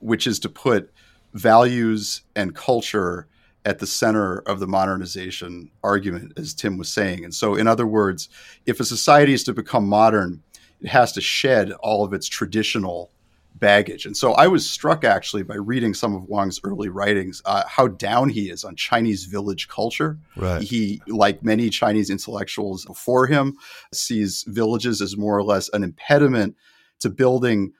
[0.00, 0.92] which is to put
[1.32, 3.28] values and culture
[3.64, 7.24] at the center of the modernization argument, as Tim was saying.
[7.24, 8.28] And so, in other words,
[8.66, 10.42] if a society is to become modern,
[10.80, 13.10] it has to shed all of its traditional
[13.54, 14.06] baggage.
[14.06, 17.88] And so I was struck actually by reading some of Wang's early writings, uh, how
[17.88, 20.18] down he is on Chinese village culture.
[20.36, 20.62] Right.
[20.62, 23.56] He, like many Chinese intellectuals before him,
[23.92, 26.56] sees villages as more or less an impediment
[27.00, 27.72] to building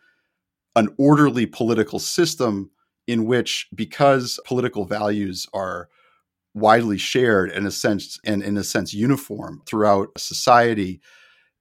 [0.76, 2.70] an orderly political system
[3.10, 5.88] in which because political values are
[6.54, 11.00] widely shared in a sense and in a sense uniform throughout society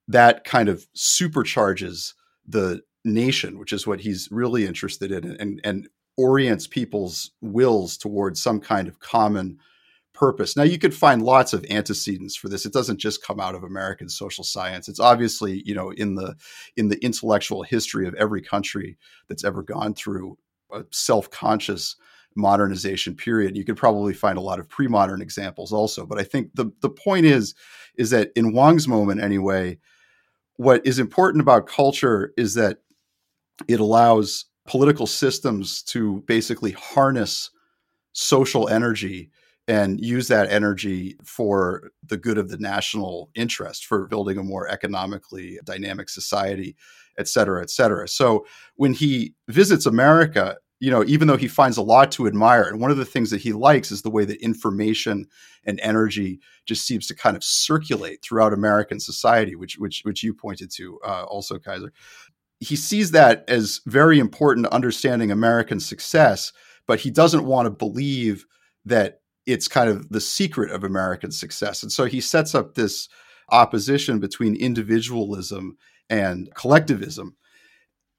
[0.08, 2.14] that kind of supercharges
[2.48, 8.42] the nation which is what he's really interested in and, and orients people's wills towards
[8.42, 9.58] some kind of common
[10.14, 10.58] purpose.
[10.58, 12.66] Now you could find lots of antecedents for this.
[12.66, 14.90] It doesn't just come out of american social science.
[14.90, 16.36] It's obviously you know in the
[16.76, 20.38] in the intellectual history of every country that's ever gone through
[20.72, 21.96] a self-conscious
[22.36, 23.58] modernization period.
[23.58, 26.90] You could probably find a lot of pre-modern examples also, but I think the the
[26.90, 27.56] point is
[27.98, 29.78] is that in Wang's moment anyway,
[30.56, 32.78] what is important about culture is that
[33.68, 37.50] it allows political systems to basically harness
[38.14, 39.30] social energy
[39.68, 44.68] and use that energy for the good of the national interest for building a more
[44.68, 46.76] economically dynamic society
[47.20, 48.08] et cetera, et cetera.
[48.08, 52.64] So when he visits America, you know, even though he finds a lot to admire,
[52.64, 55.28] and one of the things that he likes is the way that information
[55.66, 60.34] and energy just seems to kind of circulate throughout American society, which which which you
[60.34, 61.92] pointed to uh, also, Kaiser.
[62.62, 66.54] He sees that as very important to understanding American success,
[66.88, 68.46] but he doesn't want to believe
[68.86, 73.10] that it's kind of the secret of American success, and so he sets up this
[73.52, 75.76] opposition between individualism
[76.10, 77.36] and collectivism.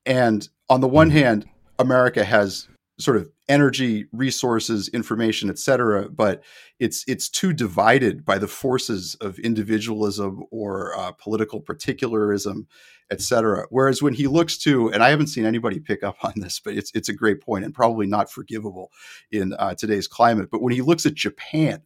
[0.07, 1.19] And on the one mm-hmm.
[1.19, 1.49] hand,
[1.79, 6.43] America has sort of energy, resources, information, et cetera, but
[6.79, 12.67] it's it's too divided by the forces of individualism or uh, political particularism,
[13.11, 13.67] et cetera.
[13.71, 16.75] Whereas when he looks to, and I haven't seen anybody pick up on this, but
[16.75, 18.93] it's it's a great point and probably not forgivable
[19.33, 20.51] in uh, today's climate.
[20.51, 21.83] But when he looks at Japan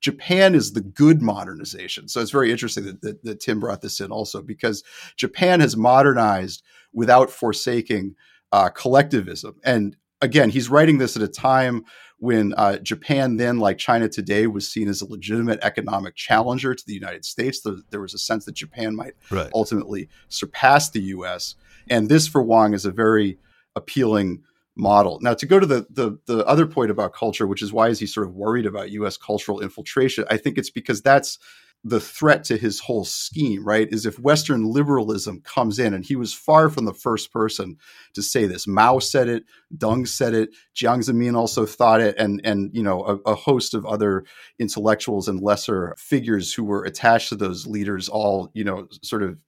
[0.00, 2.08] Japan is the good modernization.
[2.08, 4.84] So it's very interesting that, that, that, Tim brought this in also because
[5.16, 8.14] Japan has modernized without forsaking
[8.52, 9.56] uh, collectivism.
[9.64, 11.84] And again, he's writing this at a time
[12.18, 16.86] when uh, Japan, then like China today, was seen as a legitimate economic challenger to
[16.86, 17.60] the United States.
[17.60, 19.50] There, there was a sense that Japan might right.
[19.54, 21.56] ultimately surpass the U.S.
[21.88, 23.38] And this, for Wang, is a very
[23.74, 24.42] appealing
[24.76, 25.18] model.
[25.22, 27.98] Now, to go to the, the the other point about culture, which is why is
[27.98, 29.16] he sort of worried about U.S.
[29.16, 30.24] cultural infiltration?
[30.30, 31.38] I think it's because that's
[31.82, 36.16] the threat to his whole scheme, right, is if Western liberalism comes in, and he
[36.16, 37.76] was far from the first person
[38.14, 38.66] to say this.
[38.66, 43.04] Mao said it, Deng said it, Jiang Zemin also thought it, and and you know
[43.04, 44.24] a, a host of other
[44.58, 49.38] intellectuals and lesser figures who were attached to those leaders all you know sort of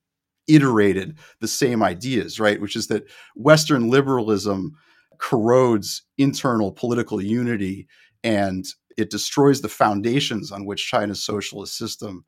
[0.47, 3.05] iterated the same ideas, right, which is that
[3.37, 4.75] Western liberalism
[5.19, 7.87] corrodes internal political unity
[8.25, 8.67] and
[8.97, 12.25] it destroys the foundations on which China's socialist system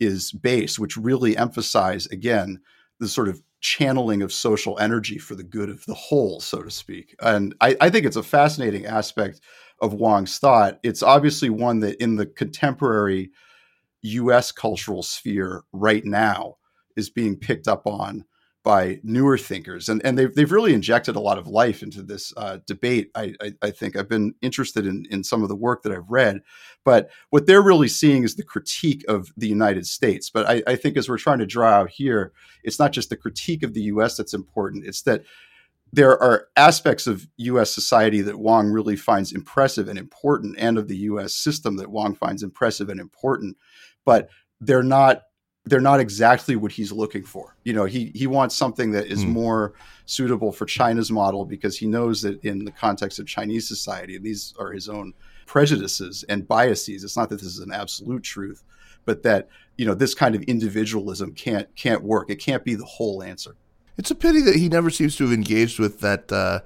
[0.00, 2.60] is based, which really emphasize, again,
[2.98, 6.70] the sort of channeling of social energy for the good of the whole, so to
[6.70, 7.14] speak.
[7.20, 9.40] And I, I think it's a fascinating aspect
[9.80, 10.78] of Wang's thought.
[10.82, 13.30] It's obviously one that in the contemporary
[14.02, 16.56] US cultural sphere right now
[16.96, 18.24] is being picked up on
[18.64, 22.32] by newer thinkers, and and they've they've really injected a lot of life into this
[22.36, 23.10] uh, debate.
[23.14, 26.10] I, I, I think I've been interested in in some of the work that I've
[26.10, 26.42] read,
[26.84, 30.28] but what they're really seeing is the critique of the United States.
[30.28, 32.32] But I, I think as we're trying to draw out here,
[32.64, 34.16] it's not just the critique of the U.S.
[34.16, 35.24] that's important; it's that
[35.92, 37.72] there are aspects of U.S.
[37.72, 41.34] society that Wang really finds impressive and important, and of the U.S.
[41.34, 43.56] system that Wang finds impressive and important,
[44.04, 44.28] but
[44.60, 45.22] they're not
[45.64, 47.54] they're not exactly what he's looking for.
[47.64, 49.30] You know, he he wants something that is mm.
[49.30, 49.74] more
[50.06, 54.24] suitable for China's model because he knows that in the context of Chinese society, and
[54.24, 55.12] these are his own
[55.46, 57.04] prejudices and biases.
[57.04, 58.62] It's not that this is an absolute truth,
[59.04, 62.30] but that you know this kind of individualism can't can't work.
[62.30, 63.56] It can't be the whole answer.
[63.96, 66.60] It's a pity that he never seems to have engaged with that uh,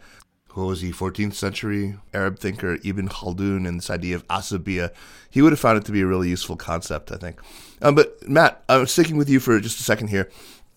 [0.52, 4.92] who was he, 14th century Arab thinker Ibn Khaldun and this idea of asabiya.
[5.30, 7.40] He would have found it to be a really useful concept, I think.
[7.80, 10.30] Um, but Matt, I'm sticking with you for just a second here.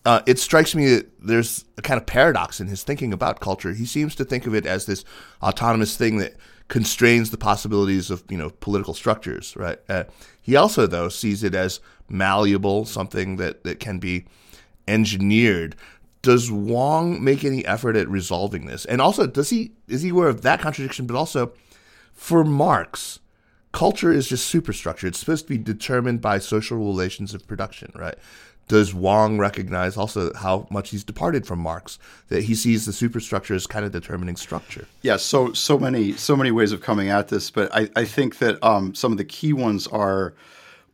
[0.04, 3.72] Uh, it strikes me that there's a kind of paradox in his thinking about culture.
[3.72, 5.04] He seems to think of it as this
[5.42, 6.34] autonomous thing that
[6.68, 9.78] constrains the possibilities of you know political structures, right?
[9.88, 10.04] Uh,
[10.40, 14.26] he also though sees it as malleable, something that that can be
[14.86, 15.74] engineered
[16.26, 18.84] does Wang make any effort at resolving this?
[18.84, 21.06] And also, does he is he aware of that contradiction?
[21.06, 21.52] But also,
[22.12, 23.20] for Marx,
[23.76, 25.06] culture is just superstructure.
[25.06, 28.14] It's supposed to be determined by social relations of production, right?
[28.68, 31.98] Does Wang recognize also how much he's departed from Marx?
[32.28, 34.86] That he sees the superstructure as kind of determining structure.
[35.02, 38.38] Yeah, so so many so many ways of coming at this, but I, I think
[38.38, 40.34] that um, some of the key ones are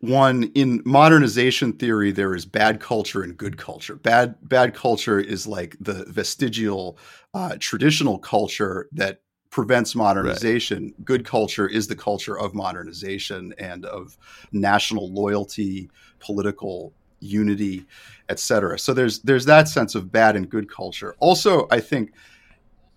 [0.00, 5.46] one in modernization theory there is bad culture and good culture bad bad culture is
[5.46, 6.98] like the vestigial
[7.34, 9.20] uh, traditional culture that
[9.52, 10.82] prevents modernization.
[10.84, 11.04] Right.
[11.04, 14.18] good culture is the culture of modernization and of
[14.50, 15.88] national loyalty
[16.18, 17.84] political unity
[18.28, 21.14] etc so there's there's that sense of bad and good culture.
[21.20, 22.12] Also i think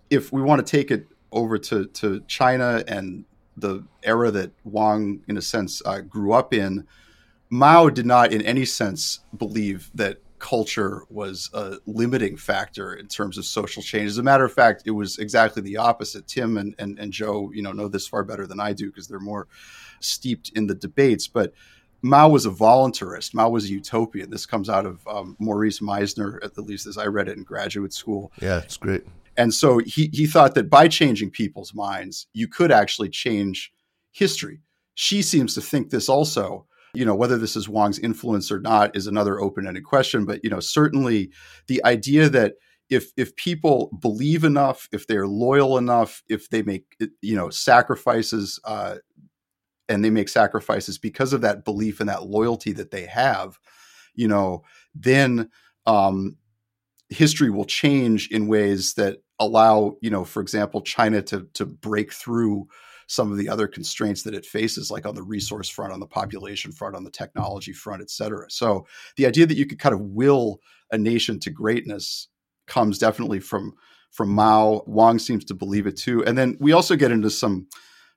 [0.10, 3.26] if we want to take it over to to china and
[3.58, 6.86] the era that Wang, in a sense, uh, grew up in,
[7.50, 13.40] Mao did not, in any sense, believe that culture was a limiting factor in terms
[13.40, 14.12] of social change.
[14.12, 16.28] As a matter of fact, it was exactly the opposite.
[16.28, 19.08] Tim and, and, and Joe, you know, know this far better than I do because
[19.08, 19.48] they're more
[20.02, 21.28] steeped in the debates.
[21.28, 21.54] But
[22.04, 23.34] Mao was a voluntarist.
[23.34, 24.30] Mao was a utopian.
[24.30, 27.92] This comes out of um, Maurice Meisner, at least as I read it in graduate
[27.92, 28.32] school.
[28.40, 29.04] Yeah, it's great.
[29.38, 33.74] And so he, he thought that by changing people's minds, you could actually change
[34.12, 34.60] history.
[34.94, 36.68] Xi seems to think this also.
[36.96, 40.26] You know, whether this is Wang's influence or not is another open-ended question.
[40.26, 41.32] But you know, certainly
[41.68, 42.56] the idea that
[42.90, 48.60] if if people believe enough, if they're loyal enough, if they make you know sacrifices,
[48.64, 48.98] uh,
[49.88, 53.60] and they make sacrifices because of that belief and that loyalty that they have,
[54.16, 54.64] you know,
[54.96, 55.50] then
[55.86, 56.38] um,
[57.10, 62.14] history will change in ways that allow you know for example china to to break
[62.14, 62.68] through
[63.08, 66.08] some of the other constraints that it faces like on the resource front on the
[66.08, 68.86] population front on the technology front et cetera so
[69.18, 70.60] the idea that you could kind of will
[70.92, 72.28] a nation to greatness
[72.68, 73.74] comes definitely from
[74.12, 77.68] from mao wang seems to believe it too and then we also get into some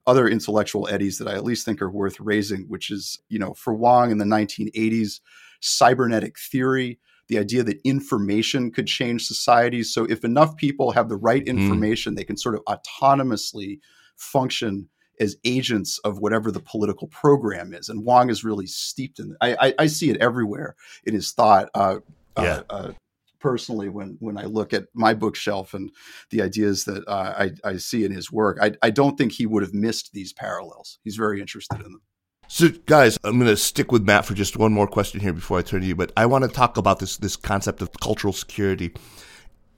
[0.07, 3.53] other intellectual eddies that i at least think are worth raising which is you know
[3.55, 5.20] for wang in the 1980s
[5.61, 9.93] cybernetic theory the idea that information could change societies.
[9.93, 11.59] So if enough people have the right mm-hmm.
[11.59, 12.16] information, mm.
[12.16, 13.80] they can sort of autonomously
[14.19, 14.89] function
[15.21, 17.89] as agents of whatever the political program is.
[17.89, 19.37] And Wang is really steeped in.
[19.41, 21.71] I, I, I see it everywhere in his thought.
[21.75, 21.99] Uh,
[22.37, 22.62] uh yeah.
[22.71, 22.93] Uh,
[23.41, 25.91] personally, when when I look at my bookshelf and
[26.31, 29.47] the ideas that uh, I, I see in his work, I, I don't think he
[29.47, 30.99] would have missed these parallels.
[31.03, 32.03] He's very interested in them.
[32.51, 35.59] So, guys, I'm going to stick with Matt for just one more question here before
[35.59, 35.95] I turn to you.
[35.95, 38.93] But I want to talk about this this concept of cultural security.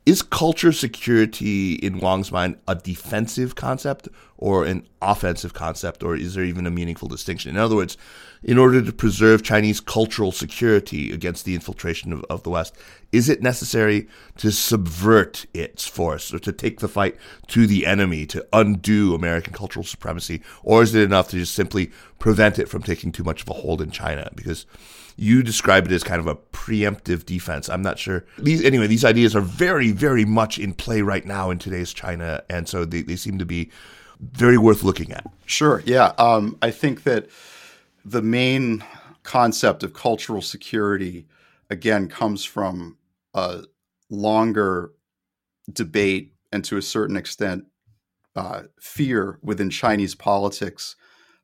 [0.06, 6.34] Is culture security in Wang's mind a defensive concept, or an offensive concept, or is
[6.34, 7.50] there even a meaningful distinction?
[7.50, 7.98] In other words,
[8.42, 12.74] in order to preserve Chinese cultural security against the infiltration of, of the West,
[13.12, 17.16] is it necessary to subvert its force or to take the fight
[17.48, 20.42] to the enemy to undo American cultural supremacy?
[20.62, 23.54] Or is it enough to just simply prevent it from taking too much of a
[23.54, 24.30] hold in China?
[24.34, 24.64] Because
[25.20, 27.68] you describe it as kind of a preemptive defense.
[27.68, 28.24] I'm not sure.
[28.38, 32.42] These anyway, these ideas are very, very much in play right now in today's China,
[32.48, 33.70] and so they, they seem to be
[34.18, 35.26] very worth looking at.
[35.44, 35.82] Sure.
[35.84, 36.12] Yeah.
[36.16, 37.28] Um, I think that
[38.02, 38.82] the main
[39.22, 41.26] concept of cultural security,
[41.68, 42.96] again, comes from
[43.34, 43.64] a
[44.08, 44.92] longer
[45.70, 47.64] debate and to a certain extent,
[48.36, 50.96] uh, fear within Chinese politics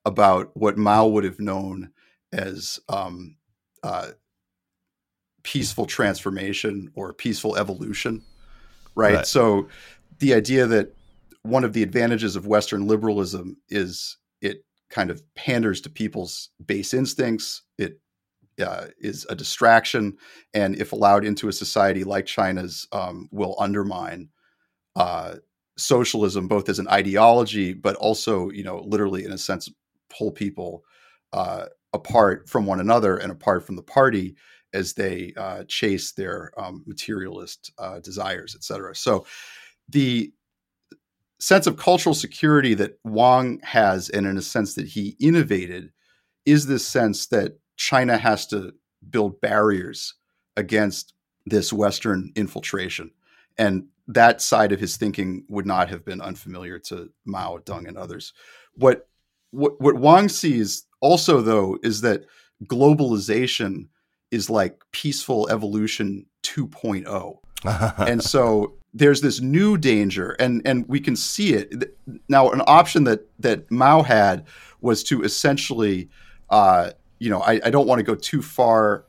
[0.06, 1.90] about what Mao would have known
[2.32, 3.36] as um,
[3.82, 4.08] uh,
[5.42, 8.22] peaceful transformation or peaceful evolution,
[8.94, 9.16] right?
[9.16, 9.26] right?
[9.26, 9.68] So
[10.18, 10.94] the idea that
[11.42, 16.92] one of the advantages of Western liberalism is it kind of panders to people's base
[16.92, 17.62] instincts.
[17.78, 18.00] It
[18.60, 20.16] uh, is a distraction,
[20.54, 24.30] and if allowed into a society like China's, um, will undermine
[24.96, 25.36] uh,
[25.76, 29.70] socialism both as an ideology, but also, you know, literally in a sense,
[30.08, 30.84] pull people
[31.32, 31.66] uh,
[31.96, 34.36] apart from one another and apart from the party
[34.72, 38.94] as they uh, chase their um, materialist uh, desires, et cetera.
[38.94, 39.26] So
[39.88, 40.32] the
[41.40, 45.92] sense of cultural security that Wang has, and in a sense that he innovated,
[46.44, 48.72] is this sense that China has to
[49.10, 50.14] build barriers
[50.56, 53.10] against this Western infiltration.
[53.58, 57.98] And that side of his thinking would not have been unfamiliar to Mao, Deng, and
[57.98, 58.32] others.
[58.74, 59.08] What
[59.56, 62.24] what, what Wang sees also, though, is that
[62.64, 63.88] globalization
[64.30, 67.38] is like peaceful evolution 2.0.
[68.08, 71.96] and so there's this new danger and and we can see it
[72.28, 74.46] now an option that that mao had
[74.80, 76.08] was to essentially
[76.50, 79.04] uh, you know I, I don't want to go too far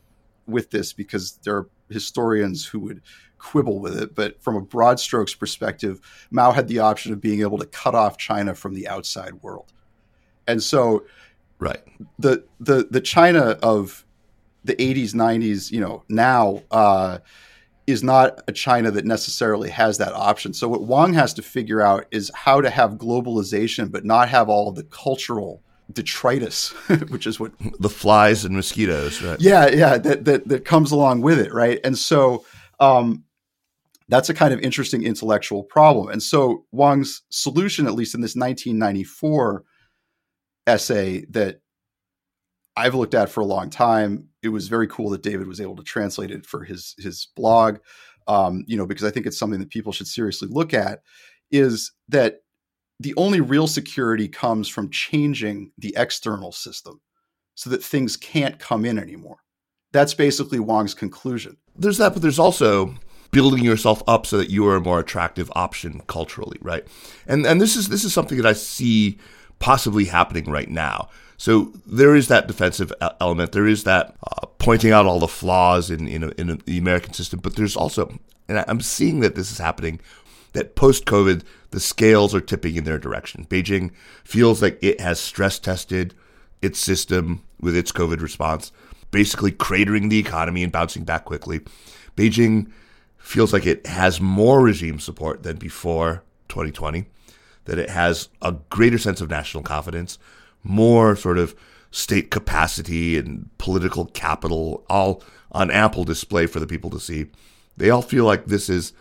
[0.46, 3.02] with this because there are historians who would
[3.38, 6.00] quibble with it but from a broad strokes perspective
[6.32, 9.72] mao had the option of being able to cut off china from the outside world
[10.48, 11.06] and so
[11.60, 11.82] right
[12.20, 14.06] the the the china of
[14.64, 17.20] the 80s 90s you know now uh,
[17.88, 20.54] is not a China that necessarily has that option.
[20.54, 24.50] So what Wang has to figure out is how to have globalization, but not have
[24.50, 26.72] all of the cultural detritus,
[27.10, 29.40] which is what the flies and mosquitoes, right?
[29.40, 31.80] Yeah, yeah, that that that comes along with it, right?
[31.86, 32.46] And so
[32.82, 33.24] um,
[34.10, 36.10] that's a kind of interesting intellectual problem.
[36.10, 39.64] And so Wang's solution, at least in this 1994
[40.68, 41.62] essay that
[42.76, 44.28] I've looked at for a long time.
[44.44, 47.80] It was very cool that David was able to translate it for his his blog.
[48.28, 51.00] Um, you know, because I think it's something that people should seriously look at.
[51.50, 52.42] Is that
[53.00, 57.00] the only real security comes from changing the external system
[57.56, 59.38] so that things can't come in anymore.
[59.92, 61.58] That's basically Wang's conclusion.
[61.76, 62.96] There's that, but there's also
[63.32, 66.86] building yourself up so that you are a more attractive option culturally, right?
[67.28, 69.18] And and this is this is something that I see
[69.60, 71.10] possibly happening right now.
[71.38, 72.92] So there is that defensive
[73.22, 73.52] element.
[73.52, 77.40] There is that uh, pointing out all the flaws in in, in the American system.
[77.40, 80.00] But there's also, and I'm seeing that this is happening,
[80.54, 83.46] that post COVID the scales are tipping in their direction.
[83.46, 83.92] Beijing
[84.24, 86.14] feels like it has stress tested
[86.62, 88.72] its system with its COVID response,
[89.12, 91.62] basically cratering the economy and bouncing back quickly.
[92.16, 92.72] Beijing
[93.18, 97.06] feels like it has more regime support than before 2020,
[97.68, 100.18] that it has a greater sense of national confidence,
[100.64, 101.56] more sort of
[101.92, 107.28] state capacity and political capital all on ample display for the people to see.
[107.78, 108.94] They all feel like this is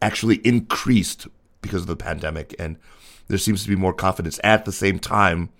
[0.00, 1.26] actually increased
[1.60, 2.76] because of the pandemic and
[3.28, 5.50] there seems to be more confidence at the same time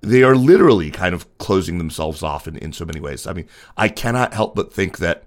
[0.00, 3.26] they are literally kind of closing themselves off in, in so many ways.
[3.26, 5.24] I mean, I cannot help but think that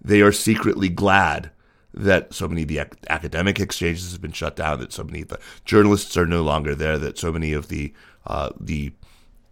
[0.00, 1.50] they are secretly glad
[1.96, 5.22] that so many of the ac- academic exchanges have been shut down, that so many
[5.22, 7.92] of the journalists are no longer there, that so many of the
[8.26, 8.92] uh, the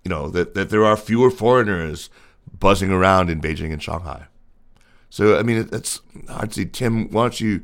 [0.05, 2.11] you know that that there are fewer foreigners
[2.59, 4.27] buzzing around in Beijing and Shanghai.
[5.11, 6.67] So I mean, it's hard to see.
[6.67, 7.63] Tim, why don't you?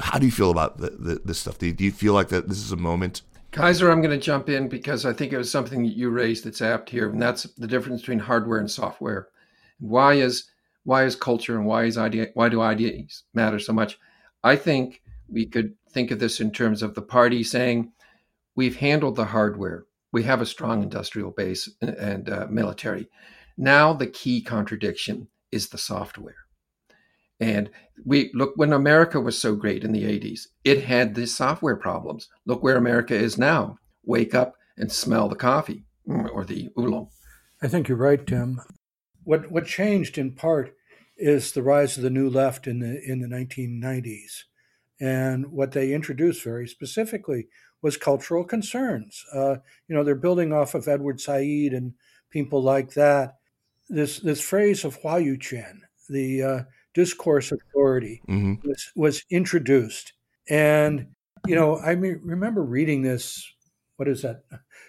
[0.00, 1.58] How do you feel about the, the, this stuff?
[1.58, 3.20] Do you, do you feel like that this is a moment?
[3.50, 6.44] Kaiser, I'm going to jump in because I think it was something that you raised
[6.44, 9.28] that's apt here, and that's the difference between hardware and software.
[9.78, 10.50] Why is
[10.84, 13.98] why is culture and why is idea why do ideas matter so much?
[14.42, 17.92] I think we could think of this in terms of the party saying
[18.54, 23.08] we've handled the hardware we have a strong industrial base and uh, military.
[23.58, 26.36] Now, the key contradiction is the software.
[27.40, 27.68] And
[28.06, 32.28] we look when America was so great in the 80s, it had these software problems.
[32.46, 33.78] Look where America is now.
[34.04, 37.08] Wake up and smell the coffee mm, or the oolong.
[37.60, 38.60] I think you're right, Tim.
[39.24, 40.74] What what changed in part
[41.16, 44.44] is the rise of the new left in the in the 1990s,
[45.00, 47.48] and what they introduced very specifically
[47.82, 49.24] was cultural concerns.
[49.32, 49.56] Uh,
[49.88, 51.92] you know, they're building off of Edward Said and
[52.30, 53.34] people like that.
[53.88, 56.62] This this phrase of Huayuquan, the uh,
[56.94, 58.66] discourse authority, mm-hmm.
[58.66, 60.14] was was introduced,
[60.48, 61.08] and
[61.46, 63.46] you know, I remember reading this.
[63.96, 64.42] What is that?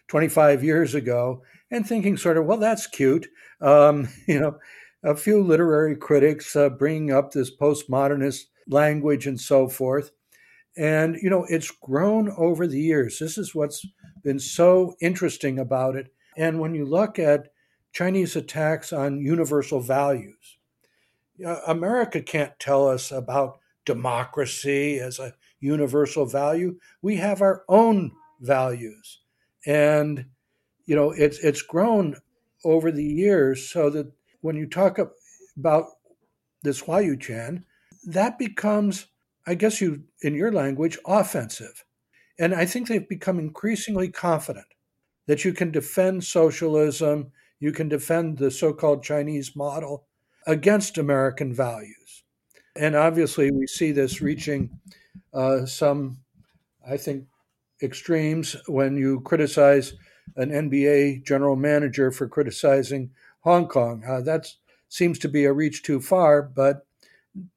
[0.08, 3.28] 25 years ago, and thinking sort of, well, that's cute.
[3.62, 4.58] Um, you know,
[5.04, 10.12] a few literary critics uh, bringing up this postmodernist language and so forth.
[10.78, 13.20] And, you know, it's grown over the years.
[13.20, 13.86] This is what's
[14.24, 16.12] been so interesting about it.
[16.36, 17.50] And when you look at
[17.94, 20.58] Chinese attacks on universal values,
[21.68, 26.78] America can't tell us about democracy as a universal value.
[27.02, 29.20] We have our own values.
[29.66, 30.26] And,
[30.86, 32.16] you know, it's, it's grown
[32.66, 34.12] over the years so that
[34.42, 35.00] when you talk
[35.58, 35.86] about
[36.64, 37.64] this Huayuquan,
[38.08, 39.08] that becomes,
[39.48, 41.86] I guess you, in your language, offensive.
[42.38, 44.66] And I think they've become increasingly confident
[45.28, 50.08] that you can defend socialism, you can defend the so called Chinese model
[50.46, 52.24] against American values.
[52.76, 54.70] And obviously, we see this reaching
[55.34, 56.18] uh, some,
[56.88, 57.26] I think,
[57.82, 59.94] extremes when you criticize
[60.36, 63.12] an NBA general manager for criticizing
[63.42, 64.04] Hong Kong.
[64.08, 64.48] Uh, that
[64.90, 66.86] seems to be a reach too far, but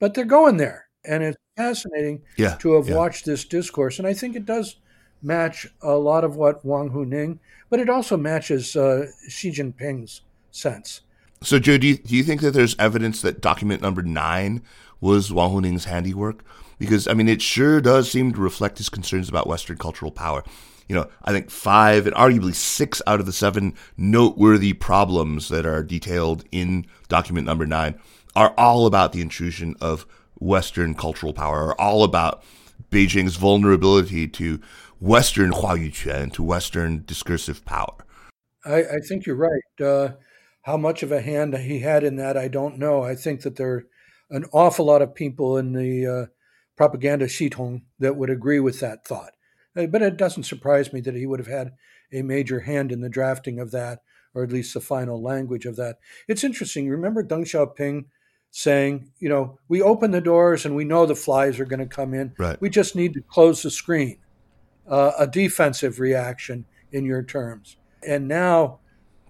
[0.01, 2.97] but they're going there, and it's fascinating yeah, to have yeah.
[2.97, 3.99] watched this discourse.
[3.99, 4.77] And I think it does
[5.23, 7.39] match a lot of what Wang Huning,
[7.71, 11.03] but it also matches uh, Xi Jinping's sense.
[11.43, 14.63] So, Joe, do you, do you think that there's evidence that document number nine
[15.01, 16.45] was Wang Huning's handiwork?
[16.79, 20.45] Because, I mean, it sure does seem to reflect his concerns about Western cultural power
[20.89, 25.67] you know, I think five and arguably six out of the seven noteworthy problems that
[25.67, 27.99] are detailed in document number nine
[28.35, 30.07] are all about the intrusion of
[30.39, 32.43] Western cultural power, are all about
[32.91, 34.61] Beijing's vulnerability to
[35.01, 37.95] Western Huayuquan, to Western discursive power.
[38.65, 39.81] I, I think you're right.
[39.81, 40.15] Uh,
[40.63, 43.03] how much of a hand he had in that, I don't know.
[43.03, 43.87] I think that there are
[44.31, 46.27] an awful lot of people in the uh,
[46.77, 49.33] propaganda Xitong that would agree with that thought.
[49.77, 51.73] Uh, but it doesn't surprise me that he would have had
[52.13, 54.01] a major hand in the drafting of that,
[54.35, 55.99] or at least the final language of that.
[56.27, 56.89] It's interesting.
[56.89, 58.07] Remember Deng Xiaoping
[58.51, 61.87] saying, you know, we open the doors and we know the flies are going to
[61.87, 62.33] come in.
[62.39, 62.61] Right.
[62.61, 64.19] We just need to close the screen.
[64.87, 67.77] Uh, a defensive reaction in your terms.
[68.07, 68.81] And now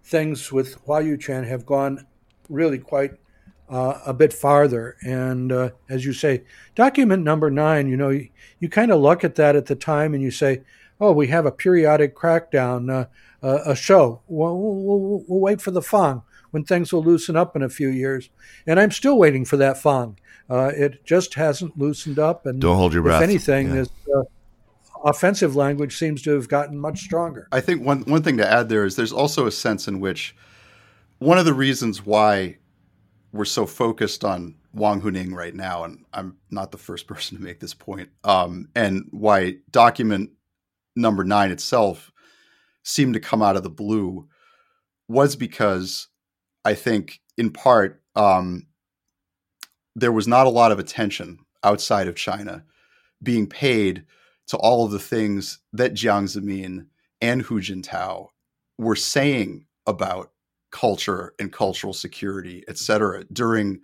[0.05, 2.07] things with Huayuquan have gone
[2.49, 3.13] really quite
[3.69, 4.97] uh, a bit farther.
[5.03, 6.45] And uh, as you say,
[6.75, 8.29] document number nine, you know, you,
[8.61, 10.63] you kind of look at that at the time and you say,
[11.01, 13.07] oh, we have a periodic crackdown, uh,
[13.47, 14.23] uh a show.
[14.27, 17.89] We'll, we'll, we'll, wait for the Fang when things will loosen up in a few
[17.89, 18.31] years.
[18.67, 20.19] And I'm still waiting for that Fang.
[20.51, 22.47] Uh, it just hasn't loosened up.
[22.47, 23.23] And don't hold your breath.
[23.23, 23.75] If anything, yeah.
[23.75, 24.23] this uh,
[25.05, 27.49] offensive language seems to have gotten much stronger.
[27.53, 30.35] I think one one thing to add there is there's also a sense in which
[31.19, 32.57] one of the reasons why
[33.33, 37.43] we're so focused on Wang Huning right now, and I'm not the first person to
[37.43, 40.31] make this point, um, and why document
[40.97, 42.11] number nine itself
[42.83, 44.29] seemed to come out of the blue
[45.09, 46.09] was because
[46.65, 48.67] I think, in part, um,
[49.95, 52.65] there was not a lot of attention outside of China
[53.23, 54.05] being paid
[54.49, 56.87] to all of the things that Jiang Zemin
[57.21, 58.29] and Hu Jintao
[58.79, 60.31] were saying about
[60.71, 63.81] culture and cultural security, et cetera, during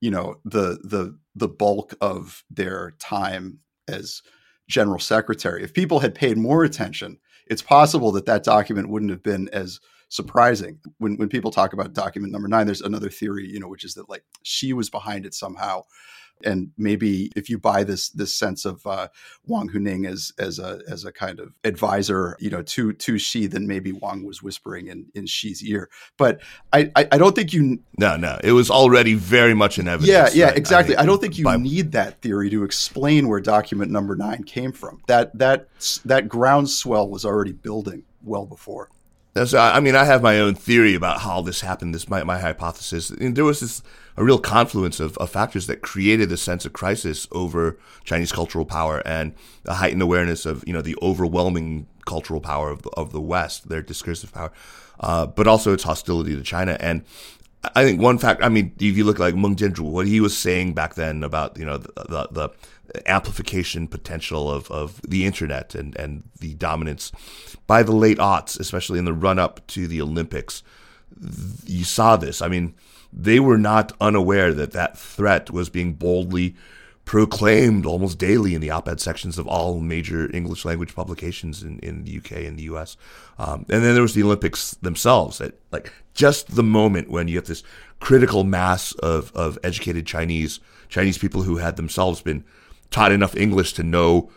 [0.00, 3.58] you know the the the bulk of their time
[3.88, 4.22] as
[4.68, 5.62] general secretary.
[5.62, 9.80] If people had paid more attention, it's possible that that document wouldn't have been as
[10.08, 10.78] surprising.
[10.98, 13.94] When when people talk about document number nine, there's another theory, you know, which is
[13.94, 15.82] that like Xi was behind it somehow
[16.44, 19.08] and maybe if you buy this this sense of uh,
[19.46, 23.46] Wang Huning as as a as a kind of advisor, you know, to to Xi,
[23.46, 25.88] then maybe Wang was whispering in in Xi's ear.
[26.16, 26.40] But
[26.72, 27.80] I I, I don't think you.
[27.98, 30.34] No, no, it was already very much in evidence.
[30.34, 30.96] Yeah, yeah, exactly.
[30.96, 34.44] I, I don't think you by, need that theory to explain where document number nine
[34.44, 35.02] came from.
[35.06, 35.68] That that
[36.04, 38.88] that groundswell was already building well before.
[39.34, 41.94] So, I mean, I have my own theory about how this happened.
[41.94, 43.08] This my my hypothesis.
[43.08, 43.82] And there was this
[44.16, 48.66] a real confluence of, of factors that created a sense of crisis over Chinese cultural
[48.66, 53.12] power and a heightened awareness of you know the overwhelming cultural power of the, of
[53.12, 54.52] the West, their discursive power,
[55.00, 56.76] uh, but also its hostility to China.
[56.78, 57.02] And
[57.74, 58.42] I think one fact.
[58.42, 61.56] I mean, if you look like Meng Jianzhu, what he was saying back then about
[61.56, 62.50] you know the, the
[63.06, 67.12] amplification potential of, of the internet and, and the dominance
[67.66, 70.62] by the late aughts, especially in the run up to the Olympics,
[71.66, 72.42] you saw this.
[72.42, 72.74] I mean,
[73.12, 76.56] they were not unaware that that threat was being boldly
[77.04, 82.04] proclaimed almost daily in the op-ed sections of all major English language publications in, in
[82.04, 82.96] the UK and the US.
[83.38, 87.36] Um, and then there was the Olympics themselves at like just the moment when you
[87.36, 87.64] have this
[88.00, 92.44] critical mass of, of educated Chinese, Chinese people who had themselves been
[92.92, 94.30] taught enough English to know,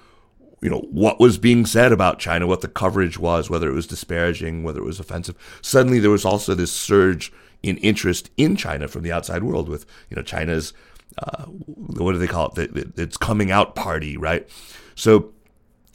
[0.62, 3.88] you know, what was being said about China, what the coverage was, whether it was
[3.88, 5.36] disparaging, whether it was offensive.
[5.62, 7.32] Suddenly there was also this surge
[7.62, 10.74] in interest in China from the outside world with, you know, China's
[11.20, 12.98] uh, what do they call it?
[12.98, 14.50] It's coming out party, right?
[14.96, 15.34] So,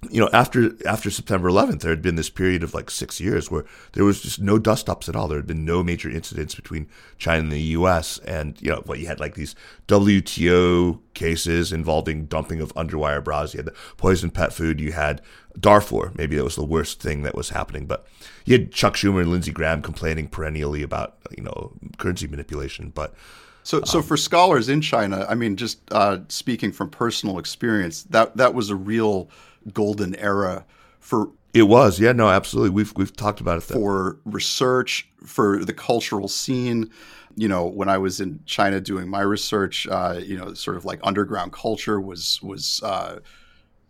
[0.09, 3.51] you know, after after September 11th, there had been this period of like six years
[3.51, 5.29] where there was just no dust ups at all.
[5.29, 6.89] There had been no major incidents between
[7.19, 8.19] China and the U.S.
[8.19, 9.55] And you know, what you had like these
[9.89, 13.53] WTO cases involving dumping of underwire bras.
[13.53, 14.81] You had the poison pet food.
[14.81, 15.21] You had
[15.59, 16.13] Darfur.
[16.15, 17.87] Maybe that was the worst thing that was happening.
[17.87, 18.07] But
[18.47, 22.91] you had Chuck Schumer and Lindsey Graham complaining perennially about you know currency manipulation.
[22.95, 23.15] But
[23.63, 28.37] so, so for scholars in China, I mean, just uh, speaking from personal experience, that
[28.37, 29.29] that was a real
[29.73, 30.65] golden era
[30.99, 31.31] for.
[31.53, 32.71] It was, yeah, no, absolutely.
[32.71, 36.91] We've we've talked about it for research, for the cultural scene.
[37.37, 40.85] You know, when I was in China doing my research, uh, you know, sort of
[40.85, 43.19] like underground culture was was uh,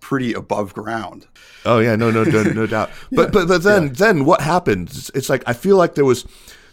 [0.00, 1.26] pretty above ground.
[1.64, 2.90] Oh yeah, no, no, no, no doubt.
[3.12, 3.30] But yeah.
[3.32, 3.92] but but then yeah.
[3.92, 4.88] then what happened?
[4.88, 6.26] It's, it's like I feel like there was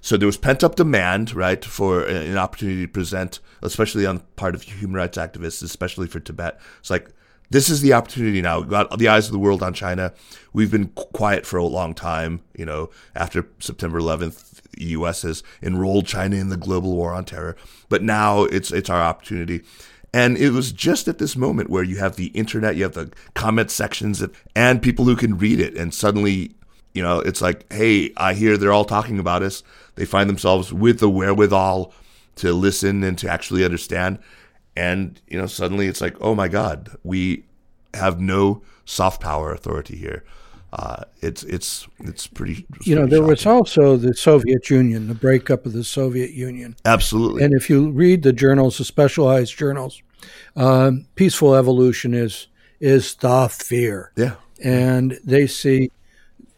[0.08, 4.20] so there was pent up demand, right, for uh, an opportunity to present, especially on
[4.20, 6.58] the part of human rights activists, especially for Tibet.
[6.80, 7.10] It's like
[7.50, 8.62] this is the opportunity now.
[8.62, 10.14] We've got the eyes of the world on China.
[10.54, 12.40] We've been quiet for a long time.
[12.58, 15.24] You know, after September 11th, the U.S.
[15.24, 17.58] has enrolled China in the global war on terror.
[17.90, 19.64] But now it's it's our opportunity.
[20.14, 23.12] And it was just at this moment where you have the internet, you have the
[23.34, 24.24] comment sections,
[24.56, 26.56] and people who can read it, and suddenly
[26.98, 29.62] you know, it's like, hey, I hear they're all talking about us.
[29.98, 31.94] They find themselves with the wherewithal
[32.38, 34.20] to listen and to actually understand.
[34.76, 37.44] And, you know, suddenly it's like, oh my God, we
[37.94, 40.24] have no soft power authority here.
[40.74, 42.66] Uh, it's it's it's pretty.
[42.76, 43.30] It's you know, pretty there shocking.
[43.30, 46.76] was also the Soviet Union, the breakup of the Soviet Union.
[46.86, 47.44] Absolutely.
[47.44, 50.02] And if you read the journals, the specialized journals,
[50.56, 52.48] um, peaceful evolution is
[52.80, 54.12] is the fear.
[54.16, 54.36] Yeah.
[54.62, 55.90] And they see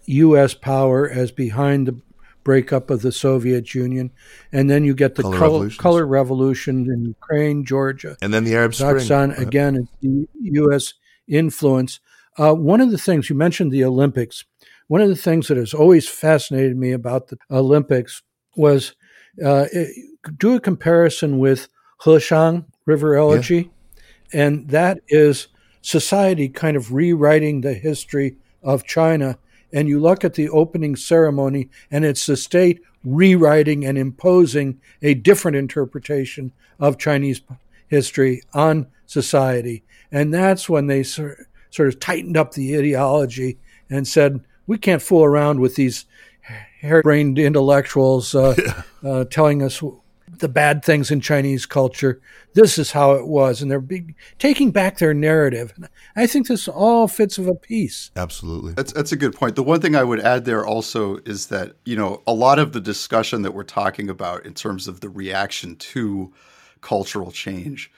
[0.06, 0.54] U.S.
[0.56, 2.02] power as behind the
[2.44, 4.12] breakup of the Soviet Union,
[4.52, 8.56] and then you get the color, color, color revolution in Ukraine, Georgia, and then the
[8.56, 9.32] Arab Spring.
[9.32, 10.94] Again, is the U.S.
[11.28, 12.00] influence.
[12.38, 14.46] Uh, one of the things you mentioned the Olympics.
[14.88, 18.24] One of the things that has always fascinated me about the Olympics
[18.56, 18.96] was
[19.46, 19.66] uh,
[20.38, 21.68] do a comparison with
[22.02, 23.70] Heshang River Elegy,
[24.34, 24.42] yeah.
[24.42, 25.48] and that is
[25.82, 29.38] society kind of rewriting the history of China
[29.72, 35.13] and you look at the opening ceremony, and it's the state rewriting and imposing a
[35.13, 37.41] different interpretation of Chinese
[37.88, 39.84] history on society.
[40.11, 41.47] And that's when they sort
[41.78, 43.57] of tightened up the ideology
[43.89, 46.05] and said, we can't fool around with these
[46.82, 48.55] hair-brained intellectuals uh,
[49.03, 49.84] uh, telling us
[50.40, 52.22] the bad things in Chinese culture.
[52.54, 53.86] This is how it was, and they're
[54.38, 55.74] taking back their narrative.
[56.16, 58.12] I think this all fits of a piece.
[58.16, 59.56] Absolutely, that's that's a good point.
[59.56, 62.74] The one thing I would add there also is that you know a lot of
[62.74, 66.34] the discussion that we're talking about in terms of the reaction to
[66.82, 67.92] cultural change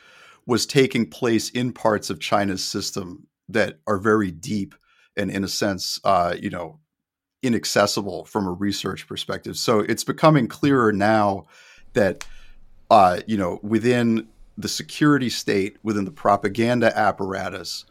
[0.45, 4.75] was taking place in parts of China's system that are very deep
[5.15, 6.79] and, in a sense, uh, you know,
[7.43, 9.57] inaccessible from a research perspective.
[9.57, 11.45] So it's becoming clearer now
[11.93, 12.25] that
[12.89, 14.27] uh, you know within
[14.57, 17.85] the security state, within the propaganda apparatus,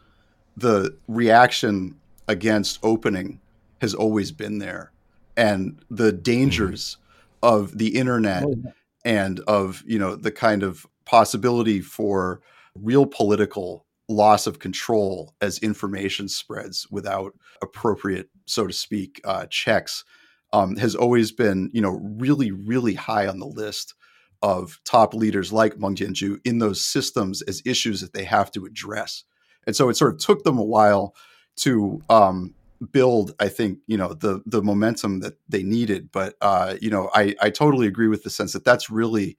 [0.57, 1.97] the reaction
[2.29, 3.41] against opening
[3.81, 4.93] has always been there,
[5.37, 6.97] and the dangers
[7.43, 7.55] mm-hmm.
[7.55, 8.57] of the internet oh,
[9.05, 12.41] and of you know the kind of possibility for
[12.75, 17.33] real political loss of control as information spreads without
[17.63, 20.05] appropriate, so to speak, uh, checks
[20.53, 23.95] um, has always been, you know, really, really high on the list
[24.43, 28.65] of top leaders like Meng Jianzhu in those systems as issues that they have to
[28.65, 29.25] address.
[29.67, 31.15] And so it sort of took them a while
[31.57, 32.55] to um,
[32.93, 36.11] build, I think, you know, the the momentum that they needed.
[36.11, 39.37] But uh, you know, I, I totally agree with the sense that that's really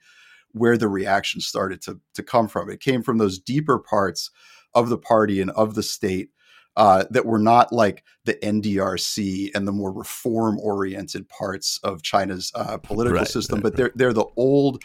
[0.52, 2.70] where the reaction started to to come from.
[2.70, 4.30] It came from those deeper parts
[4.74, 6.30] of the party and of the state
[6.78, 12.52] uh, that were not like the NDRC and the more reform oriented parts of China's
[12.56, 14.84] uh, political Right, system, right, but they're they're the old,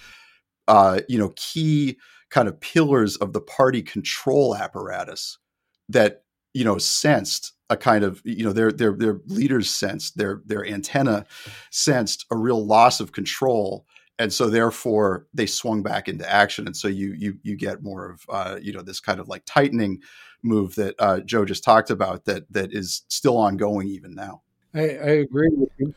[0.68, 1.98] uh, you know, key
[2.30, 5.38] kind of pillars of the party control apparatus
[5.88, 6.24] that
[6.54, 10.66] you know sensed a kind of you know their their their leaders sensed their their
[10.66, 11.24] antenna
[11.70, 13.86] sensed a real loss of control
[14.18, 16.66] and so therefore they swung back into action.
[16.66, 19.42] And so you you you get more of uh, you know this kind of like
[19.44, 20.00] tightening
[20.46, 24.42] move that uh, Joe just talked about that that is still ongoing even now.
[24.74, 25.94] I, I agree with you.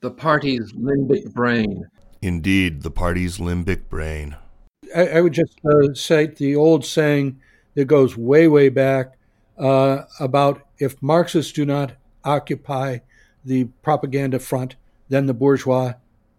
[0.00, 1.84] The party's limbic brain.
[2.20, 4.36] Indeed, the party's limbic brain.
[4.94, 7.40] I, I would just uh, cite the old saying
[7.74, 9.14] that goes way, way back
[9.58, 11.92] uh, about if Marxists do not
[12.24, 12.98] occupy
[13.44, 14.76] the propaganda front,
[15.08, 15.94] then the bourgeois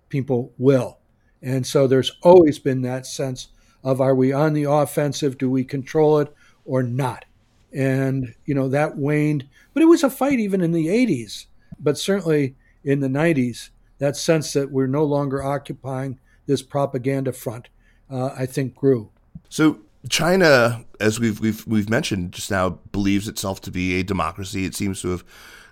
[0.10, 1.00] people will.
[1.42, 3.50] And so there's always been that sense
[3.84, 5.38] of are we on the offensive?
[5.38, 6.34] Do we control it
[6.66, 7.26] or not?
[7.74, 9.48] And, you know, that waned.
[9.74, 11.48] But it was a fight even in the 80s,
[11.80, 17.70] but certainly in the 90s, that sense that we're no longer occupying this propaganda front,
[18.10, 19.10] uh, I think, grew.
[19.50, 24.66] So China, as we've we've we've mentioned just now, believes itself to be a democracy.
[24.66, 25.24] It seems to have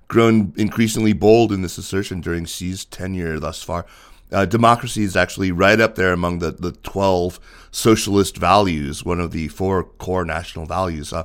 [0.07, 3.85] grown increasingly bold in this assertion during Xi's tenure thus far.
[4.31, 7.37] Uh, democracy is actually right up there among the, the 12
[7.71, 11.11] socialist values, one of the four core national values.
[11.11, 11.23] Uh,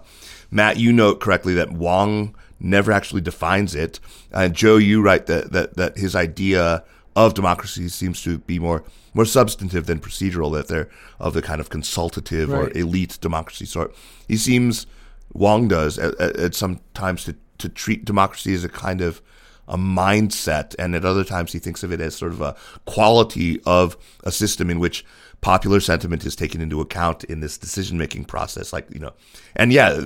[0.51, 4.01] Matt, you note correctly that Wang never actually defines it.
[4.33, 6.85] Uh, Joe, you write that, that, that his idea
[7.15, 8.85] of democracy seems to be more
[9.15, 10.53] more substantive than procedural.
[10.53, 13.95] That they're of the kind of consultative or elite democracy sort.
[14.29, 14.87] He seems
[15.33, 19.23] Wang does at, at, at some times to to treat democracy as a kind of
[19.67, 23.61] a mindset, and at other times he thinks of it as sort of a quality
[23.65, 25.05] of a system in which
[25.47, 28.73] popular sentiment is taken into account in this decision making process.
[28.73, 29.13] Like you know,
[29.55, 30.01] and yeah,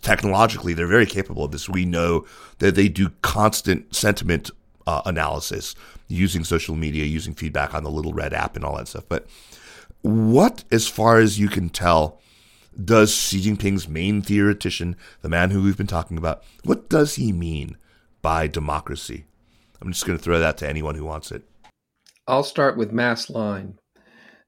[0.00, 1.68] technologically they're very capable of this.
[1.68, 2.24] We know
[2.60, 4.50] that they do constant sentiment
[4.86, 5.74] uh, analysis
[6.08, 9.04] using social media, using feedback on the little red app and all that stuff.
[9.06, 9.26] But
[10.00, 12.18] what, as far as you can tell,
[12.82, 17.32] does Xi Jinping's main theoretician, the man who we've been talking about, what does he
[17.32, 17.76] mean
[18.22, 19.26] by democracy?
[19.82, 21.42] I'm just going to throw that to anyone who wants it.
[22.26, 23.78] I'll start with mass line.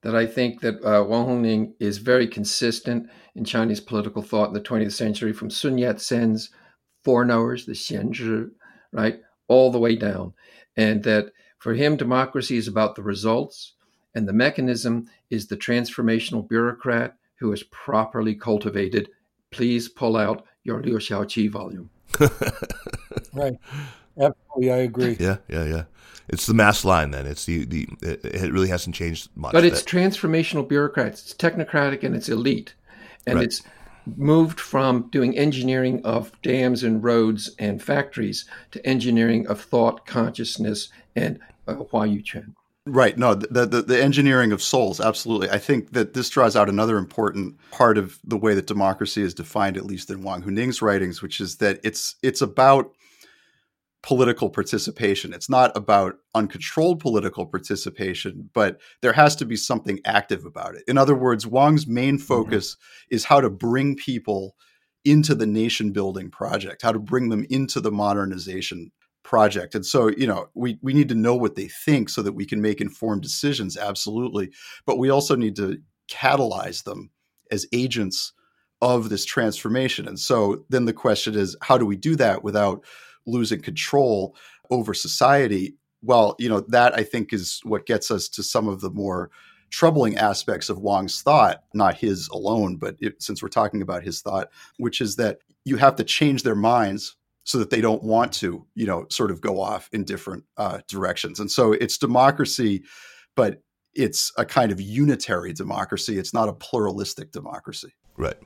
[0.09, 4.55] That I think that uh, Wang Huning is very consistent in Chinese political thought in
[4.55, 6.49] the 20th century, from Sun Yat sen's
[7.05, 8.49] foreknowers, the Xianzhi,
[8.91, 10.33] right, all the way down.
[10.79, 13.75] And that for him, democracy is about the results,
[14.15, 19.11] and the mechanism is the transformational bureaucrat who is properly cultivated.
[19.51, 21.91] Please pull out your Liu Shaoqi volume.
[23.35, 23.59] Right.
[24.19, 25.17] Absolutely, I agree.
[25.21, 25.85] Yeah, yeah, yeah.
[26.29, 27.27] It's the mass line then.
[27.27, 27.89] It's the the.
[28.03, 29.53] It, it really hasn't changed much.
[29.53, 31.23] But it's That- transformational bureaucrats.
[31.23, 32.75] It's technocratic and it's elite.
[33.27, 33.45] And Right.
[33.45, 33.63] it's
[34.17, 40.89] moved from doing engineering of dams and roads and factories to engineering of thought, consciousness,
[41.15, 42.55] and uh, Huayuquan.
[42.87, 43.19] Right.
[43.19, 45.51] No, the, the the engineering of souls, absolutely.
[45.51, 49.35] I think that this draws out another important part of the way that democracy is
[49.35, 52.91] defined, at least in Wang Huning's writings, which is that it's it's about
[54.03, 55.33] political participation.
[55.33, 60.85] It's not about uncontrolled political participation, but there has to be something active about it.
[60.87, 62.25] In other words, Wang's main mm-hmm.
[62.25, 62.77] focus
[63.11, 64.55] is how to bring people
[65.05, 68.91] into the nation building project, how to bring them into the modernization
[69.25, 69.75] project.
[69.75, 72.47] And so, you know, we we need to know what they think so that we
[72.47, 74.51] can make informed decisions absolutely,
[74.87, 75.79] but we also need to
[76.11, 77.11] catalyze them
[77.51, 78.33] as agents
[78.81, 80.07] of this transformation.
[80.07, 82.85] And so then the question is how do we do that without
[83.29, 84.35] losing control
[84.71, 85.77] over society?
[86.03, 89.31] Well, you know, that I think is what gets us to some of the more
[89.71, 94.21] troubling aspects of Wang's thought, not his alone, but it, since we're talking about his
[94.21, 94.49] thought,
[94.79, 98.67] which is that you have to change their minds so that they don't want to,
[98.75, 101.41] you know, sort of go off in different uh, directions.
[101.41, 102.83] And so it's democracy,
[103.37, 103.63] but
[103.95, 106.19] it's a kind of unitary democracy.
[106.19, 107.95] It's not a pluralistic democracy.
[108.17, 108.37] Right.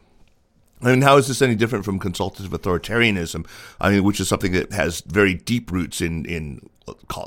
[0.82, 3.46] I mean, how is this any different from consultative authoritarianism?
[3.80, 6.68] I mean, which is something that has very deep roots in in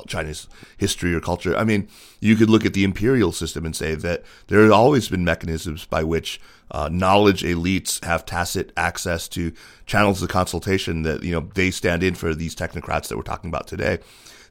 [0.06, 0.46] Chinese
[0.76, 1.56] history or culture.
[1.56, 1.88] I mean,
[2.20, 5.86] you could look at the imperial system and say that there have always been mechanisms
[5.86, 6.40] by which
[6.70, 9.52] uh, knowledge elites have tacit access to
[9.86, 13.48] channels of consultation that you know they stand in for these technocrats that we're talking
[13.48, 13.98] about today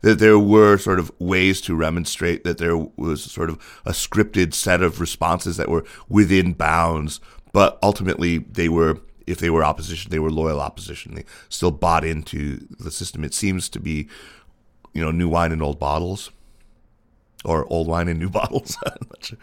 [0.01, 4.53] that there were sort of ways to remonstrate that there was sort of a scripted
[4.53, 7.20] set of responses that were within bounds,
[7.56, 11.16] but ultimately they were, if they were opposition, they were loyal opposition.
[11.16, 13.24] They still bought into the system.
[13.24, 14.10] It seems to be,
[14.91, 16.32] you know, new wine in old bottles,
[17.45, 18.78] or old wine in new bottles.
[19.22, 19.38] Sure.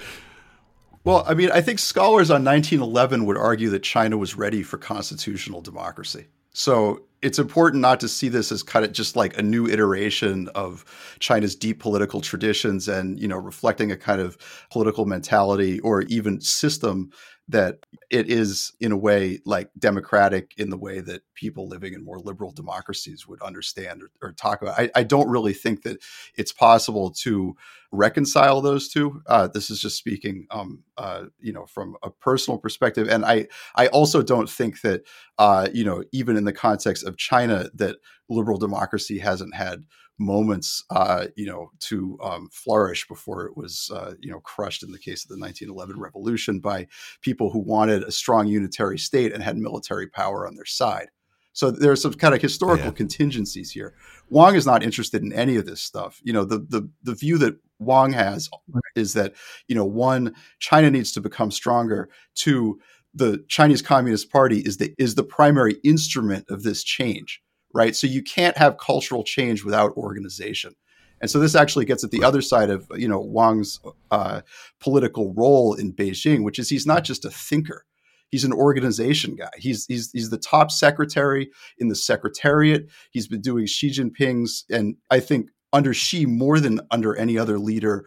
[1.05, 4.77] Well, I mean, I think scholars on 1911 would argue that China was ready for
[4.77, 6.27] constitutional democracy.
[6.53, 10.49] So it's important not to see this as kind of just like a new iteration
[10.55, 10.85] of
[11.19, 14.37] China's deep political traditions and you know reflecting a kind of
[14.71, 17.11] political mentality or even system
[17.53, 17.79] that
[18.11, 22.19] it is in a way like democratic in the way that people living in more
[22.19, 24.79] liberal democracies would understand or, or talk about.
[24.79, 26.03] I, I, don't really think that
[26.35, 27.55] it's possible to
[27.91, 29.23] reconcile those two.
[29.27, 33.49] Uh, this is just speaking, um, uh, you know, from a personal perspective, and I
[33.77, 35.03] I also don't think that
[35.39, 37.97] uh, you know even in the context of China that
[38.29, 39.85] liberal democracy hasn't had
[40.19, 44.93] moments, uh, you know, to um, flourish before it was, uh, you know, crushed in
[44.93, 46.87] the case of the 1911 revolution by
[47.21, 51.09] people who wanted a strong unitary state and had military power on their side.
[51.55, 52.93] So there's some kind of historical yeah.
[52.93, 53.95] contingencies here.
[54.31, 56.21] Wang is not interested in any of this stuff.
[56.23, 58.49] You know, the the the view that Wang has
[58.97, 59.35] is that
[59.69, 62.09] you know, one, China needs to become stronger.
[62.35, 62.81] Two,
[63.13, 67.43] the Chinese Communist Party is the is the primary instrument of this change
[67.75, 67.95] right?
[67.97, 70.75] So you can't have cultural change without organization.
[71.21, 74.43] And so this actually gets at the other side of you know Wang's uh,
[74.81, 77.87] political role in Beijing, which is he's not just a thinker;
[78.29, 79.51] he's an organization guy.
[79.57, 82.89] He's he's he's the top secretary in the secretariat.
[83.13, 87.59] He's been doing Xi Jinping's, and I think under Xi more than under any other
[87.59, 88.05] leader,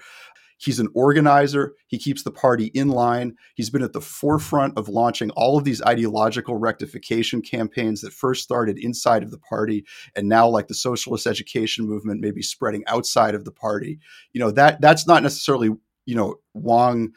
[0.58, 1.76] He's an organizer.
[1.88, 3.36] He keeps the party in line.
[3.56, 8.43] He's been at the forefront of launching all of these ideological rectification campaigns that first
[8.43, 9.86] started inside of the party
[10.16, 13.99] and now like the socialist education movement maybe spreading outside of the party.
[14.32, 15.72] You know, that that's not necessarily,
[16.06, 17.12] you know, Wang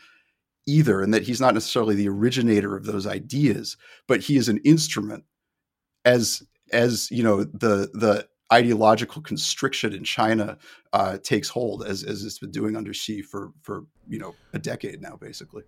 [0.66, 3.76] either and that he's not necessarily the originator of those ideas,
[4.06, 5.24] but he is an instrument
[6.04, 10.56] as as, you know, the the ideological constriction in China
[10.92, 14.58] uh, takes hold, as, as it's been doing under Xi for for you know a
[14.58, 15.64] decade now, basically.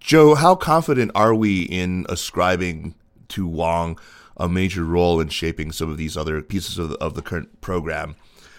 [0.00, 2.94] Joe, how confident are we in ascribing
[3.28, 3.98] to Wang
[4.36, 7.60] a major role in shaping some of these other pieces of the, of the current
[7.60, 8.16] program?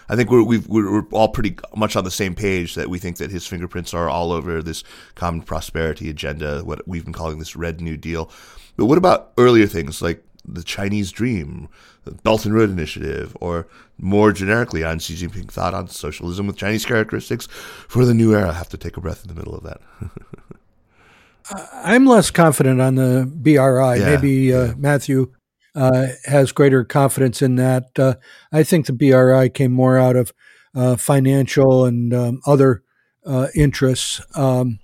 [0.08, 3.16] I think we're, we are all pretty much on the same page that we think
[3.16, 4.84] that his fingerprints are all over this
[5.14, 8.30] common prosperity agenda, what we've been calling this Red New Deal.
[8.76, 11.68] But what about earlier things like the Chinese Dream,
[12.04, 13.66] the Belt and Road Initiative, or
[13.98, 18.50] more generically on Xi Jinping thought on socialism with Chinese characteristics for the new era.
[18.50, 19.80] I have to take a breath in the middle of that.
[21.72, 23.54] I'm less confident on the BRI.
[24.00, 24.74] Yeah, Maybe uh, yeah.
[24.76, 25.32] Matthew
[25.74, 27.98] uh, has greater confidence in that.
[27.98, 28.14] Uh,
[28.52, 30.32] I think the BRI came more out of
[30.74, 32.82] uh, financial and um, other
[33.26, 34.78] uh, interests, um,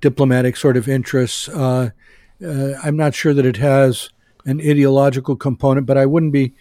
[0.00, 1.48] diplomatic sort of interests.
[1.48, 1.90] Uh,
[2.40, 4.10] I'm not sure that it has
[4.46, 6.54] an ideological component, but I wouldn't be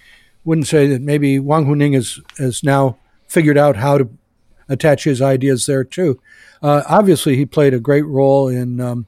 [0.44, 4.10] wouldn't say that maybe Wang Huning has has now figured out how to
[4.68, 6.20] attach his ideas there too.
[6.62, 9.06] Uh, obviously, he played a great role in um,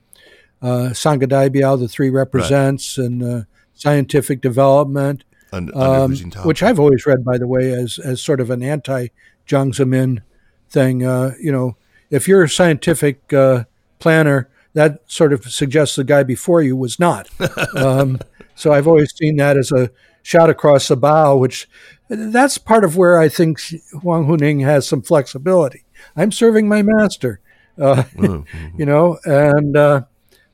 [0.61, 3.05] uh, Sange Daibiao, the three represents, right.
[3.05, 3.41] and uh,
[3.73, 8.63] scientific development, um, which I've always read, by the way, as as sort of an
[8.63, 9.07] anti
[9.47, 10.21] Jiang Zemin
[10.69, 11.05] thing.
[11.05, 11.75] Uh, you know,
[12.09, 13.63] if you're a scientific uh,
[13.99, 17.29] planner, that sort of suggests the guy before you was not.
[17.75, 18.19] Um,
[18.57, 19.91] so I've always seen that as a
[20.23, 21.69] shot across the bow, which
[22.09, 23.59] that's part of where I think
[24.01, 25.83] Wang Huning has some flexibility.
[26.15, 27.39] I'm serving my master,
[27.79, 28.77] uh, mm-hmm.
[28.79, 30.01] you know, and uh,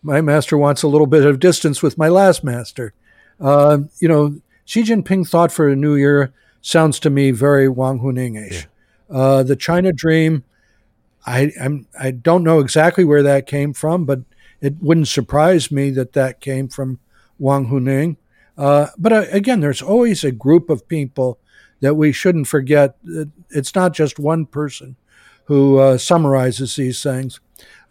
[0.01, 2.93] my master wants a little bit of distance with my last master.
[3.39, 7.99] Uh, you know, Xi Jinping thought for a new year sounds to me very Wang
[7.99, 8.67] Huning-ish.
[9.09, 9.15] Yeah.
[9.15, 10.43] Uh, the China Dream,
[11.25, 14.21] I I'm, I don't know exactly where that came from, but
[14.59, 16.99] it wouldn't surprise me that that came from
[17.43, 18.15] Wang Huning.
[18.57, 21.39] Uh, but uh, again, there's always a group of people
[21.81, 22.95] that we shouldn't forget.
[23.49, 24.95] It's not just one person
[25.45, 27.41] who uh, summarizes these things.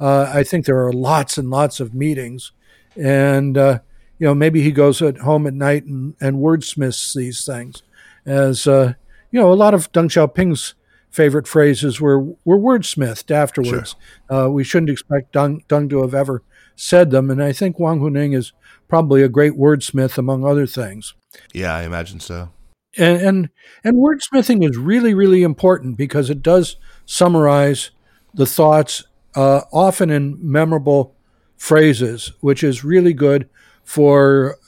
[0.00, 2.52] Uh, I think there are lots and lots of meetings,
[2.96, 3.80] and uh,
[4.18, 7.82] you know maybe he goes at home at night and, and wordsmiths these things.
[8.24, 8.94] As uh,
[9.30, 10.74] you know, a lot of Deng Xiaoping's
[11.10, 13.96] favorite phrases were were wordsmithed afterwards.
[14.30, 14.48] Sure.
[14.48, 16.42] we shouldn't expect Deng, Deng to have ever
[16.74, 18.52] said them, and I think Wang Huning is
[18.92, 21.14] probably a great wordsmith among other things.
[21.54, 22.50] Yeah, I imagine so.
[22.98, 23.48] And, and
[23.82, 26.76] and, wordsmithing is really really important because it does
[27.06, 27.90] summarize
[28.34, 31.14] the thoughts uh, often in memorable
[31.56, 33.48] phrases, which is really good
[33.82, 34.58] for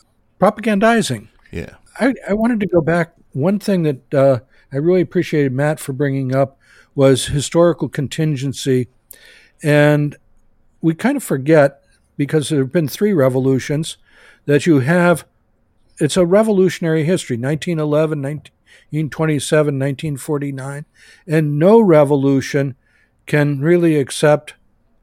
[0.40, 1.28] propagandizing.
[1.52, 3.12] Yeah, I, I wanted to go back.
[3.32, 4.38] One thing that uh,
[4.72, 6.58] I really appreciated Matt for bringing up
[6.94, 8.88] was historical contingency,
[9.62, 10.16] and
[10.80, 11.82] we kind of forget
[12.16, 13.98] because there have been three revolutions
[14.46, 15.26] that you have
[15.98, 20.84] it's a revolutionary history 1911 1927 1949
[21.26, 22.74] and no revolution
[23.26, 24.54] can really accept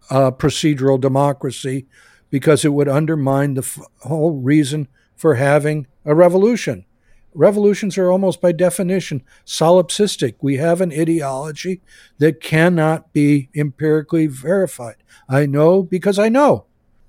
[0.10, 1.88] uh, procedural democracy
[2.30, 6.86] because it would undermine the f- whole reason for having a revolution.
[7.34, 10.36] Revolutions are almost by definition solipsistic.
[10.42, 11.82] We have an ideology
[12.18, 14.98] that cannot be empirically verified.
[15.30, 16.66] I know because I know.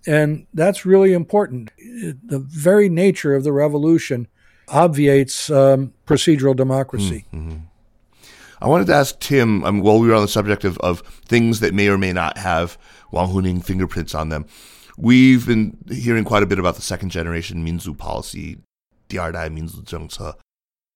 [0.06, 1.70] And that's really important.
[1.78, 4.28] The very nature of the revolution
[4.68, 7.26] obviates um, procedural democracy.
[7.32, 7.58] Mm-hmm.
[8.60, 11.60] I wanted to ask Tim, um, while we were on the subject of, of things
[11.60, 12.78] that may or may not have
[13.10, 14.46] Wang Huning fingerprints on them,
[14.96, 18.58] we've been hearing quite a bit about the second generation Minzu policy,
[19.08, 20.34] Di'erdai Minzu Zhengce.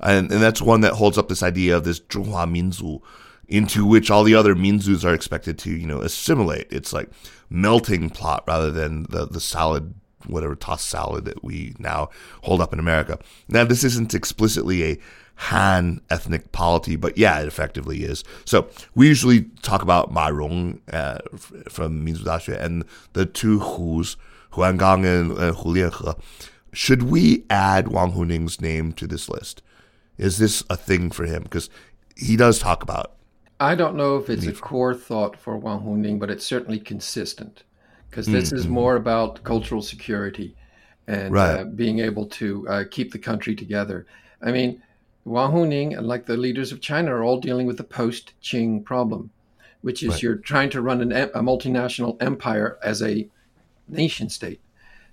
[0.01, 3.01] And, and that's one that holds up this idea of this Zhonghua Minzu
[3.49, 6.69] into which all the other Minzus are expected to, you know, assimilate.
[6.71, 7.11] It's like
[7.49, 9.95] melting pot rather than the, the salad,
[10.27, 12.09] whatever tossed salad that we now
[12.43, 13.19] hold up in America.
[13.49, 14.99] Now, this isn't explicitly a
[15.39, 18.25] Han ethnic polity, but yeah, it effectively is.
[18.47, 21.19] So we usually talk about Ma Rong uh,
[21.69, 24.17] from Minzu and the two Hus,
[24.53, 26.19] Hu Angang and uh, Hu Lianhe.
[26.73, 29.63] Should we add Wang Huning's name to this list?
[30.17, 31.43] Is this a thing for him?
[31.43, 31.69] Because
[32.17, 33.16] he does talk about.
[33.59, 37.63] I don't know if it's a core thought for Wang Huning, but it's certainly consistent
[38.11, 38.59] because this mm-hmm.
[38.59, 40.55] is more about cultural security
[41.07, 41.61] and right.
[41.61, 44.07] uh, being able to uh, keep the country together.
[44.43, 44.83] I mean,
[45.25, 48.85] Wang Huning, and like the leaders of China, are all dealing with the post Qing
[48.85, 49.31] problem,
[49.81, 50.23] which is right.
[50.23, 53.29] you're trying to run an, a multinational empire as a
[53.89, 54.61] nation state.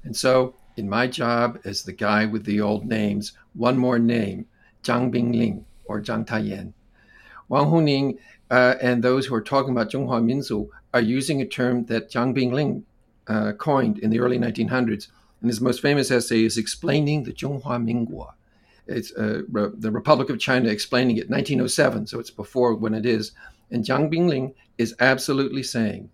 [0.04, 4.48] And so, in my job as the guy with the old names, one more name,
[4.84, 6.74] Zhang Binglin or Zhang Taiyan.
[7.50, 8.18] Wang Huning
[8.50, 12.34] uh, and those who are talking about Zhonghua Minzu are using a term that Zhang
[12.34, 12.84] Binglin
[13.28, 15.08] uh, coined in the early 1900s.
[15.42, 18.34] And his most famous essay is Explaining the Zhonghua Minguo.
[18.86, 23.06] It's uh, Re- the Republic of China explaining it, 1907, so it's before when it
[23.06, 23.32] is.
[23.72, 26.10] And Zhang Binglin is absolutely saying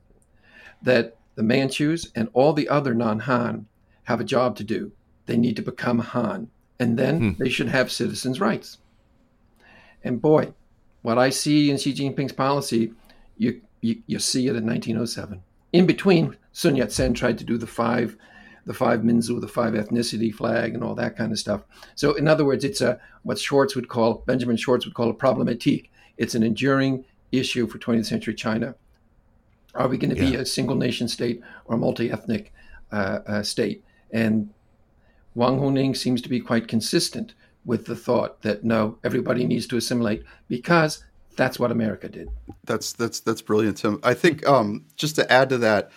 [0.81, 3.65] that the Manchus and all the other non Han
[4.03, 4.91] have a job to do.
[5.25, 6.49] They need to become Han,
[6.79, 7.43] and then hmm.
[7.43, 8.77] they should have citizens' rights.
[10.03, 10.53] And boy,
[11.01, 12.93] what I see in Xi Jinping's policy,
[13.37, 15.41] you, you, you see it in 1907.
[15.71, 18.17] In between, Sun Yat sen tried to do the five,
[18.65, 21.63] the five Minzu, the five ethnicity flag, and all that kind of stuff.
[21.95, 25.13] So, in other words, it's a what Schwartz would call Benjamin Schwartz would call a
[25.13, 25.89] problematique.
[26.17, 28.75] It's an enduring issue for 20th century China.
[29.75, 30.31] Are we going to yeah.
[30.31, 32.51] be a single nation state or a multi ethnic
[32.91, 33.83] uh, uh, state?
[34.11, 34.49] And
[35.35, 37.33] Wang Huning seems to be quite consistent
[37.69, 41.03] with the thought that no, everybody needs to assimilate because
[41.35, 42.27] that's what America did.
[42.63, 43.99] That's that's that's brilliant, Tim.
[44.01, 45.91] I think um, just to add to that,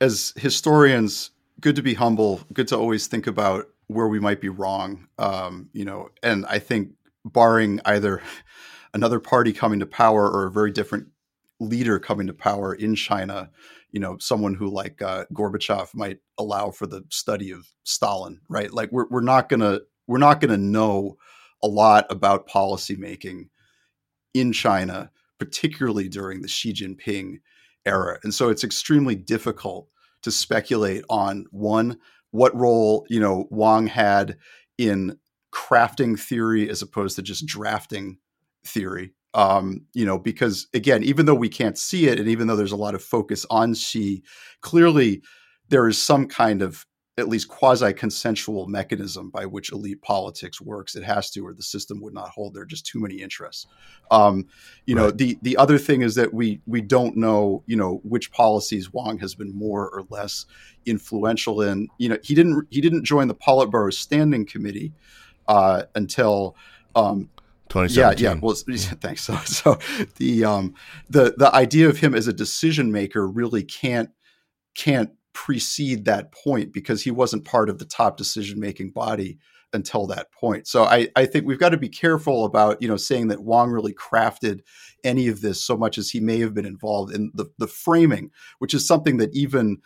[0.00, 1.30] as historians,
[1.60, 5.06] good to be humble, good to always think about where we might be wrong.
[5.16, 6.90] Um, you know, and I think
[7.24, 8.20] barring either
[8.92, 11.06] another party coming to power or a very different
[11.60, 13.48] leader coming to power in China,
[13.92, 18.72] you know, someone who like uh, Gorbachev might allow for the study of Stalin, right?
[18.72, 21.16] Like we're we're not gonna we're not going to know
[21.62, 23.48] a lot about policymaking
[24.34, 27.38] in China, particularly during the Xi Jinping
[27.84, 28.18] era.
[28.22, 29.88] And so it's extremely difficult
[30.22, 31.98] to speculate on one,
[32.30, 34.36] what role, you know, Wang had
[34.76, 35.18] in
[35.52, 38.18] crafting theory as opposed to just drafting
[38.64, 39.12] theory.
[39.34, 42.72] Um, you know, because again, even though we can't see it, and even though there's
[42.72, 44.22] a lot of focus on Xi,
[44.62, 45.22] clearly
[45.68, 46.86] there is some kind of
[47.18, 50.94] at least quasi consensual mechanism by which elite politics works.
[50.94, 52.52] It has to, or the system would not hold.
[52.52, 53.66] There are just too many interests.
[54.10, 54.46] Um,
[54.84, 55.02] you right.
[55.02, 58.92] know, the the other thing is that we we don't know, you know, which policies
[58.92, 60.44] Wang has been more or less
[60.84, 61.88] influential in.
[61.96, 64.92] You know, he didn't he didn't join the Politburo Standing Committee
[65.48, 66.56] uh, until.
[66.94, 67.30] Um,
[67.88, 68.34] yeah, yeah.
[68.40, 68.54] Well,
[69.00, 69.24] thanks.
[69.24, 69.78] So, so
[70.16, 70.74] the um,
[71.10, 74.10] the the idea of him as a decision maker really can't
[74.74, 79.38] can't precede that point because he wasn't part of the top decision making body
[79.74, 80.66] until that point.
[80.66, 83.70] So I, I think we've got to be careful about, you know, saying that Wang
[83.70, 84.60] really crafted
[85.04, 88.30] any of this so much as he may have been involved in the, the framing,
[88.60, 89.76] which is something that even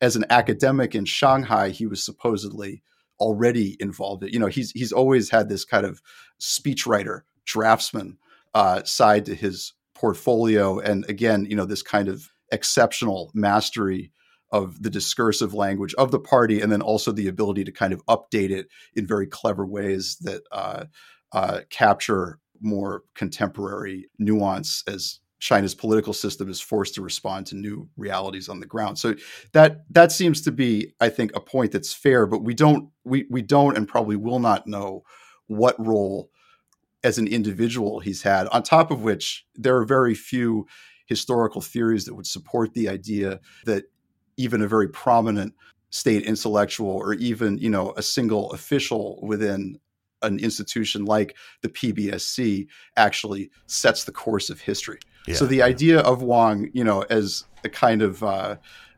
[0.00, 2.82] as an academic in Shanghai, he was supposedly
[3.20, 4.30] already involved in.
[4.30, 6.00] You know, he's he's always had this kind of
[6.40, 8.16] speechwriter, draftsman
[8.54, 10.78] uh, side to his portfolio.
[10.78, 14.10] And again, you know, this kind of exceptional mastery
[14.54, 18.06] of the discursive language of the party, and then also the ability to kind of
[18.06, 20.84] update it in very clever ways that uh,
[21.32, 27.88] uh, capture more contemporary nuance as China's political system is forced to respond to new
[27.96, 28.96] realities on the ground.
[28.96, 29.16] So
[29.54, 32.24] that that seems to be, I think, a point that's fair.
[32.24, 35.02] But we don't we we don't and probably will not know
[35.48, 36.30] what role
[37.02, 38.46] as an individual he's had.
[38.48, 40.66] On top of which, there are very few
[41.06, 43.84] historical theories that would support the idea that
[44.36, 45.54] even a very prominent
[45.90, 49.78] state intellectual or even you know a single official within
[50.22, 52.66] an institution like the PBSC
[52.96, 54.98] actually sets the course of history.
[55.26, 55.36] Yeah.
[55.36, 58.56] So the idea of Wang, you know, as a kind of uh,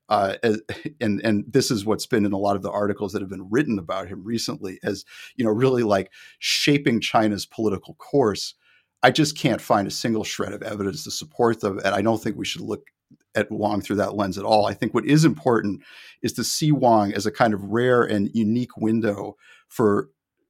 [0.08, 0.60] uh, as,
[1.00, 3.48] and and this is what's been in a lot of the articles that have been
[3.50, 5.04] written about him recently, as
[5.36, 8.54] you know, really like shaping China's political course.
[9.02, 12.22] I just can't find a single shred of evidence to support them, and I don't
[12.22, 12.86] think we should look
[13.36, 14.66] at Wang through that lens at all.
[14.66, 15.82] I think what is important
[16.22, 19.36] is to see Wang as a kind of rare and unique window
[19.68, 20.08] for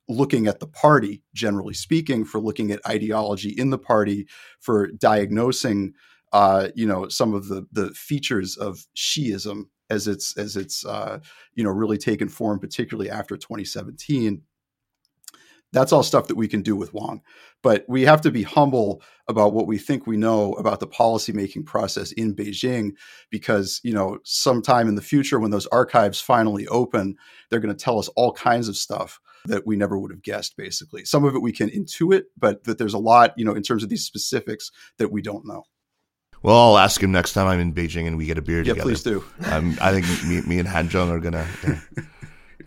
[0.09, 4.27] looking at the party, generally speaking, for looking at ideology in the party,
[4.61, 5.93] for diagnosing,
[6.33, 11.19] uh, you know, some of the the features of Shiism as it's as it's uh,
[11.55, 14.43] you know really taken form, particularly after 2017.
[15.77, 17.21] That's all stuff that we can do with Wang,
[17.63, 21.67] but we have to be humble about what we think we know about the policymaking
[21.67, 22.93] process in Beijing,
[23.31, 27.17] because you know sometime in the future when those archives finally open,
[27.51, 30.57] they're going to tell us all kinds of stuff that we never would have guessed
[30.57, 33.63] basically some of it we can intuit but that there's a lot you know in
[33.63, 35.63] terms of these specifics that we don't know
[36.43, 38.75] well, I'll ask him next time I'm in Beijing and we get a beer yeah,
[38.75, 38.83] together.
[38.83, 39.25] please do.
[39.47, 41.83] Um, I think me, me and Han Zheng are gonna gonna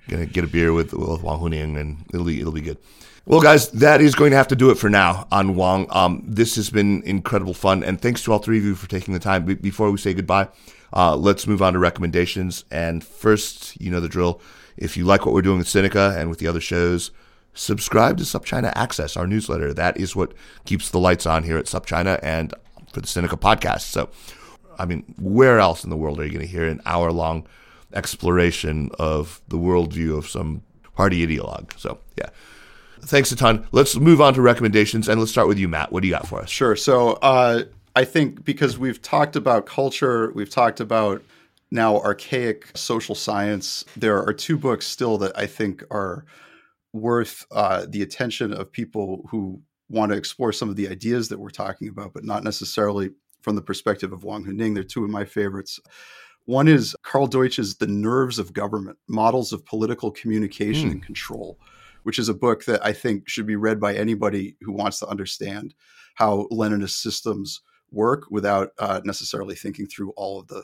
[0.09, 2.77] get a beer with, with Wang Huning and it'll be it'll be good.
[3.25, 5.85] Well, guys, that is going to have to do it for now on Wang.
[5.91, 9.13] Um, this has been incredible fun, and thanks to all three of you for taking
[9.13, 9.45] the time.
[9.45, 10.47] Be- before we say goodbye,
[10.93, 12.65] uh, let's move on to recommendations.
[12.71, 14.41] And first, you know the drill.
[14.77, 17.11] If you like what we're doing with Sinica and with the other shows,
[17.53, 19.73] subscribe to SupChina Access, our newsletter.
[19.73, 20.33] That is what
[20.65, 22.53] keeps the lights on here at SupChina and
[22.91, 23.81] for the Sinica podcast.
[23.81, 24.09] So,
[24.79, 27.45] I mean, where else in the world are you going to hear an hour long
[27.93, 30.63] exploration of the worldview of some
[30.95, 31.77] party ideologue?
[31.79, 32.29] So, yeah.
[33.01, 33.65] Thanks a ton.
[33.71, 35.91] Let's move on to recommendations and let's start with you, Matt.
[35.91, 36.49] What do you got for us?
[36.49, 36.75] Sure.
[36.75, 37.63] So, uh,
[37.95, 41.23] I think because we've talked about culture, we've talked about
[41.71, 43.85] now archaic social science.
[43.95, 46.25] There are two books still that I think are
[46.93, 51.39] worth uh, the attention of people who want to explore some of the ideas that
[51.39, 53.11] we're talking about, but not necessarily
[53.41, 54.73] from the perspective of Wang Huning.
[54.73, 55.79] They're two of my favorites.
[56.45, 60.91] One is Carl Deutsch's The Nerves of Government Models of Political Communication mm.
[60.93, 61.59] and Control,
[62.03, 65.07] which is a book that I think should be read by anybody who wants to
[65.07, 65.73] understand
[66.15, 67.61] how Leninist systems
[67.91, 70.63] work without uh, necessarily thinking through all of the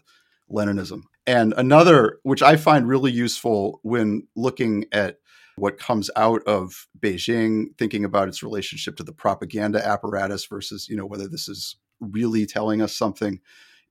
[0.51, 1.03] Leninism.
[1.27, 5.17] And another, which I find really useful when looking at
[5.55, 10.95] what comes out of Beijing, thinking about its relationship to the propaganda apparatus versus, you
[10.95, 13.39] know, whether this is really telling us something,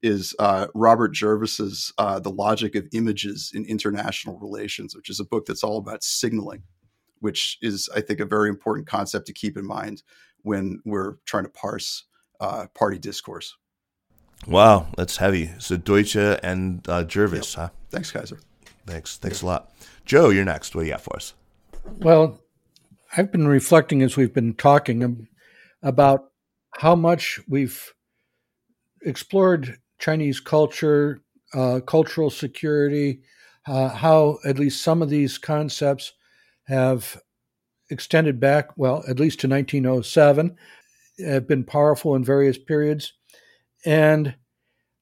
[0.04, 5.24] is uh, Robert Jervis's uh, The Logic of Images in International Relations, which is a
[5.24, 6.62] book that's all about signaling,
[7.20, 10.02] which is, I think, a very important concept to keep in mind
[10.42, 12.04] when we're trying to parse
[12.38, 13.56] uh, party discourse.
[14.46, 15.52] Wow, that's heavy.
[15.58, 17.70] So Deutsch and uh, Jervis, yep.
[17.70, 17.76] huh?
[17.88, 18.38] Thanks, Kaiser.
[18.86, 19.16] Thanks.
[19.16, 19.72] Thanks a lot.
[20.04, 20.74] Joe, you're next.
[20.74, 21.32] What do you got for us?
[21.98, 22.38] Well,
[23.16, 25.28] I've been reflecting as we've been talking
[25.82, 26.30] about
[26.72, 27.94] how much we've
[29.02, 31.22] explored Chinese culture,
[31.54, 33.22] uh, cultural security,
[33.66, 36.12] uh, how at least some of these concepts
[36.64, 37.22] have
[37.88, 40.58] extended back, well, at least to 1907,
[41.24, 43.14] have been powerful in various periods
[43.86, 44.34] and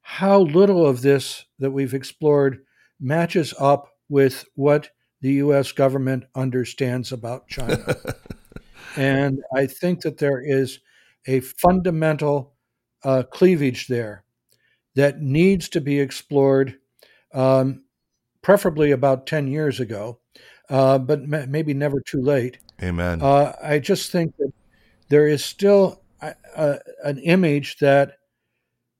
[0.02, 2.58] how little of this that we've explored
[3.00, 7.96] matches up with what the US government understands about China.
[8.96, 10.78] and I think that there is
[11.26, 12.54] a fundamental
[13.02, 14.22] uh, cleavage there
[14.94, 16.78] that needs to be explored,
[17.32, 17.84] um,
[18.42, 20.18] preferably about 10 years ago,
[20.68, 22.58] uh, but maybe never too late.
[22.82, 23.22] Amen.
[23.22, 24.52] Uh, I just think that
[25.08, 28.18] there is still a, a, an image that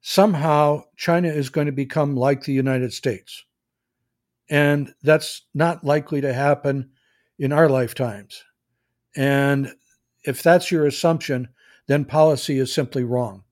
[0.03, 3.45] somehow China is going to become like the United States.
[4.51, 6.91] And that's not likely to happen
[7.39, 8.45] in our lifetimes.
[9.17, 9.73] And
[10.25, 11.49] if that's your assumption,
[11.87, 13.45] then policy is simply wrong.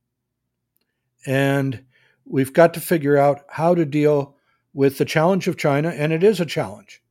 [1.27, 1.85] And
[2.31, 4.37] we've got to figure out how to deal
[4.73, 7.03] with the challenge of China, and it is a challenge.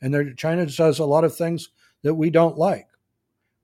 [0.00, 1.68] And there, China does a lot of things
[2.02, 2.86] that we don't like,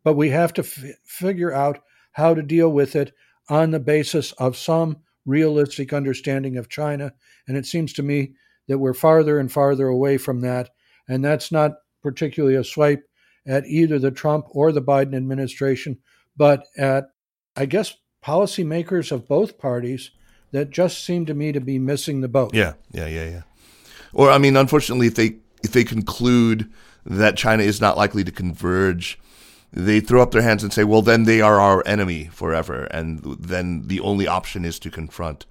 [0.02, 1.78] but we have to f- figure out
[2.12, 3.12] how to deal with it
[3.48, 7.12] on the basis of some realistic understanding of China.
[7.46, 8.34] And it seems to me
[8.66, 10.70] that we're farther and farther away from that.
[11.08, 11.72] And that's not
[12.02, 13.04] particularly a swipe
[13.46, 15.98] at either the Trump or the Biden administration,
[16.36, 17.06] but at,
[17.56, 17.94] I guess,
[18.24, 20.10] policymakers of both parties
[20.52, 22.54] that just seem to me to be missing the boat.
[22.54, 23.42] Yeah, yeah, yeah, yeah.
[24.12, 26.70] Or I mean, unfortunately, if they if they conclude
[27.04, 29.18] that China is not likely to converge
[29.72, 32.84] they throw up their hands and say, well, then they are our enemy forever.
[32.84, 35.46] And then the only option is to confront,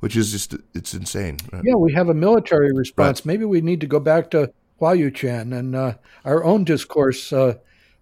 [0.00, 1.38] which is just it's insane.
[1.52, 1.62] Right?
[1.64, 3.20] Yeah, we have a military response.
[3.20, 3.26] Right.
[3.26, 7.54] Maybe we need to go back to Huayuquan and uh, our own discourse uh,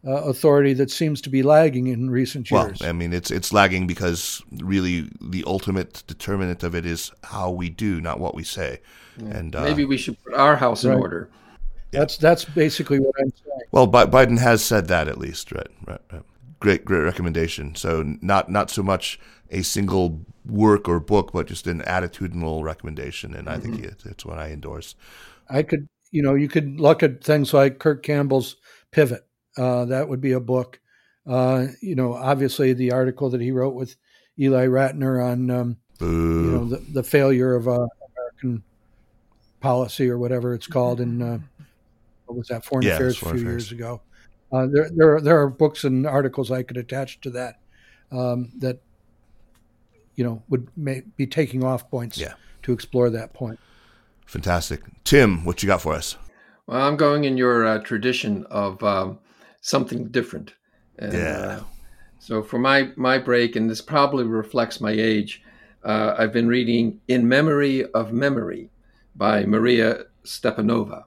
[0.07, 2.81] uh, authority that seems to be lagging in recent years.
[2.81, 7.51] Well, I mean, it's it's lagging because really the ultimate determinant of it is how
[7.51, 8.81] we do, not what we say.
[9.19, 9.29] Yeah.
[9.29, 10.95] And uh, maybe we should put our house right.
[10.95, 11.31] in order.
[11.91, 13.61] That's that's basically what I'm saying.
[13.73, 15.69] Well, Biden has said that at least, right?
[15.87, 16.01] Right.
[16.13, 16.23] right.
[16.61, 17.75] Great, great recommendation.
[17.75, 19.19] So not not so much
[19.51, 23.57] a single work or book, but just an attitudinal recommendation, and mm-hmm.
[23.57, 24.09] I think mm-hmm.
[24.09, 24.95] it's what I endorse.
[25.49, 28.57] I could, you know, you could look at things like Kurt Campbell's
[28.93, 29.27] Pivot.
[29.57, 30.81] Uh, that would be a book.
[31.27, 33.97] Uh, you know, obviously the article that he wrote with
[34.39, 37.87] Ely Ratner on, um, you know, the, the failure of uh,
[38.17, 38.63] American
[39.61, 41.39] policy or whatever it's called in uh,
[42.27, 43.45] what was that Foreign yeah, Affairs a few affairs.
[43.45, 44.01] years ago.
[44.53, 47.61] Uh, there, there, are, there are books and articles I could attach to that
[48.11, 48.81] um, that
[50.17, 52.35] you know would may, be taking off points yeah.
[52.63, 53.59] to explore that point.
[54.27, 55.45] Fantastic, Tim.
[55.45, 56.17] What you got for us?
[56.67, 59.19] Well, I'm going in your uh, tradition of um,
[59.61, 60.55] something different.
[60.99, 61.59] And, yeah.
[61.61, 61.63] Uh,
[62.19, 65.43] so for my my break, and this probably reflects my age,
[65.85, 68.71] uh, I've been reading "In Memory of Memory"
[69.17, 71.05] by Maria Stepanova.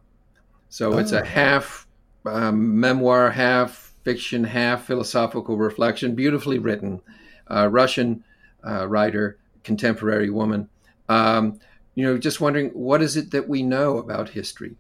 [0.70, 0.98] So oh.
[0.98, 1.26] it's a oh.
[1.26, 1.88] half
[2.26, 7.02] um, memoir, half fiction, half philosophical reflection, beautifully written.
[7.50, 8.24] Uh, Russian
[8.66, 10.70] uh, writer, contemporary woman.
[11.10, 11.60] Um,
[11.96, 14.76] you know, just wondering what is it that we know about history,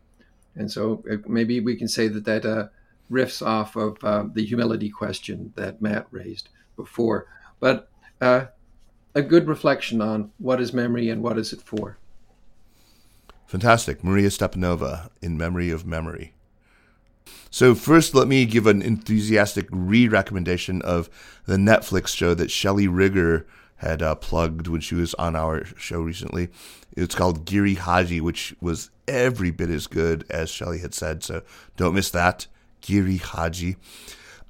[0.56, 2.68] and so uh, maybe we can say that that uh,
[3.14, 7.28] riffs off of uh, the humility question that Matt raised before,
[7.60, 8.46] but uh,
[9.16, 11.98] a good reflection on what is memory and what is it for.
[13.46, 16.34] Fantastic, Maria Stepanova, in memory of memory.
[17.50, 21.10] So first, let me give an enthusiastic re-recommendation of
[21.46, 23.46] the Netflix show that Shelley Rigger
[23.76, 26.50] had uh, plugged when she was on our show recently.
[26.98, 31.24] It's called Giri Haji, which was every bit as good as Shelley had said.
[31.24, 31.44] So
[31.78, 32.48] don't miss that.
[32.84, 33.76] Giri Haji.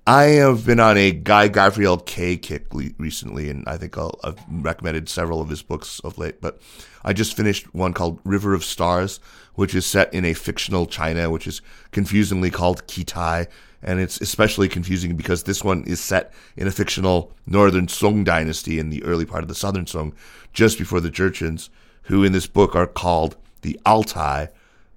[0.06, 2.66] I have been on a Guy Gavriel Kay kick
[2.98, 6.42] recently, and I think i have recommended several of his books of late.
[6.42, 6.60] But
[7.06, 9.22] I just finished one called River of Stars,
[9.56, 11.62] which is set in a fictional China, which is
[11.92, 13.48] confusingly called Kitai
[13.84, 18.80] and it's especially confusing because this one is set in a fictional northern Song dynasty
[18.80, 20.14] in the early part of the southern Song,
[20.54, 21.70] just before the Jurchens,
[22.04, 24.48] who in this book are called the Altai,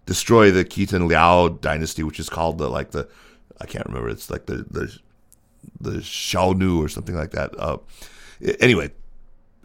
[0.06, 3.08] destroy the Khitan Liao dynasty, which is called the like the
[3.60, 4.08] I can't remember.
[4.08, 4.98] It's like the the
[5.80, 7.58] the Xiaonu or something like that.
[7.58, 7.78] Uh,
[8.60, 8.92] anyway,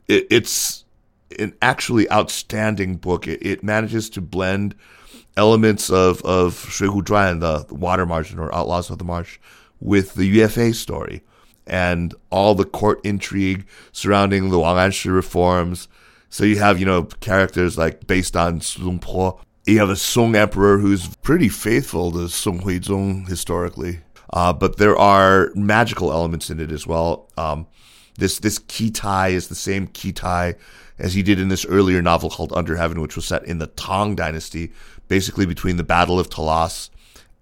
[0.08, 0.86] it, it's
[1.40, 3.28] an actually outstanding book.
[3.28, 4.76] It, it manages to blend
[5.38, 9.40] elements of of Zhuan, the, the Water Margin or Outlaws of the Marsh,
[9.80, 11.24] with the Yue Fei story
[11.68, 15.88] and all the court intrigue surrounding the Wang Anshi reforms.
[16.30, 19.40] So you have, you know, characters like based on Song Po.
[19.72, 24.00] You have a Song emperor who's pretty faithful to Song Huizong historically.
[24.34, 27.30] Uh, but there are magical elements in it as well.
[27.38, 27.68] Um,
[28.18, 30.56] this this Kitai is the same Kitai
[31.00, 33.68] as he did in this earlier novel called Under Heaven, which was set in the
[33.68, 34.74] Tang Dynasty,
[35.08, 36.90] basically between the Battle of Talas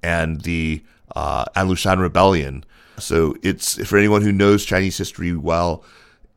[0.03, 0.83] and the
[1.15, 2.63] uh, An Lushan Rebellion.
[2.99, 5.83] So it's for anyone who knows Chinese history well,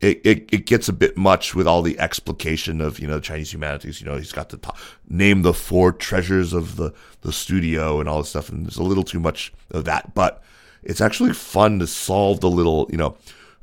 [0.02, 3.52] it, it, it gets a bit much with all the explication of you know Chinese
[3.52, 4.00] humanities.
[4.00, 4.60] You know, he's got to
[5.08, 6.92] name the four treasures of the
[7.22, 10.12] the studio and all this stuff, and there's a little too much of that.
[10.14, 10.42] But
[10.82, 13.16] it's actually fun to solve the little you know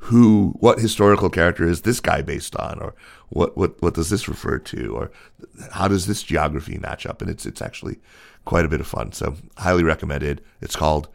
[0.04, 2.94] who what historical character is this guy based on or
[3.28, 5.10] what what what does this refer to or
[5.72, 7.98] how does this geography match up and it's it's actually
[8.46, 11.06] quite a bit of fun so highly recommended it's called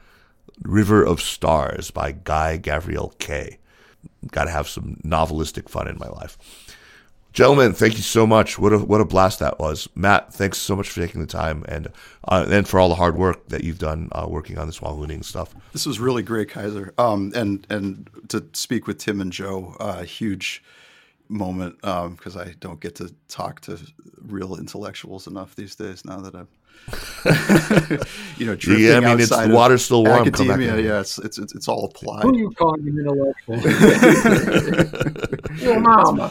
[0.61, 3.57] river of stars by guy gavriel kay
[4.31, 6.37] got to have some novelistic fun in my life.
[7.33, 8.57] Gentlemen thank you so much.
[8.57, 9.89] What a what a blast that was.
[9.93, 11.89] Matt thanks so much for taking the time and
[12.25, 14.95] uh, and for all the hard work that you've done uh, working on this Wang
[14.95, 15.53] Huning stuff.
[15.73, 16.93] This was really great kaiser.
[16.97, 20.63] Um, and and to speak with tim and joe uh, huge
[21.29, 23.79] moment because um, I don't get to talk to
[24.21, 26.05] real intellectuals enough these days.
[26.05, 26.47] Now that I'm,
[28.37, 30.27] you know, drifting yeah, I mean, it's the water's still warm.
[30.27, 32.23] Academia, yeah, it's, it's it's all applied.
[32.23, 33.57] Who are you calling an intellectual?
[35.57, 36.29] Your mom.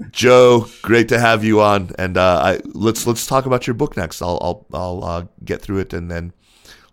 [0.10, 3.96] Joe, great to have you on, and uh, I, let's let's talk about your book
[3.96, 4.20] next.
[4.20, 6.32] I'll I'll I'll uh, get through it, and then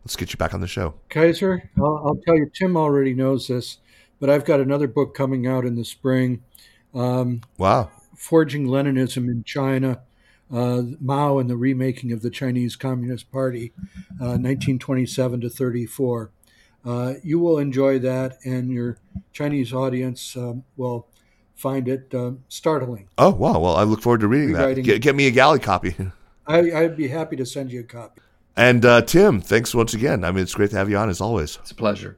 [0.05, 0.93] let's get you back on the show.
[1.09, 3.79] Kaiser, I'll, I'll tell you, Tim already knows this
[4.19, 6.43] but I've got another book coming out in the spring.
[6.93, 7.89] Um, wow.
[8.15, 10.01] Forging Leninism in China,
[10.51, 13.73] uh, Mao and the Remaking of the Chinese Communist Party,
[14.19, 16.31] uh, 1927 to 34.
[16.85, 18.97] Uh, you will enjoy that, and your
[19.33, 21.07] Chinese audience um, will
[21.55, 23.09] find it uh, startling.
[23.17, 23.59] Oh, wow.
[23.59, 24.75] Well, I look forward to reading that.
[24.81, 25.95] Get, get me a galley copy.
[26.47, 28.21] I, I'd be happy to send you a copy.
[28.55, 30.23] And uh, Tim, thanks once again.
[30.23, 31.57] I mean, it's great to have you on as always.
[31.61, 32.17] It's a pleasure.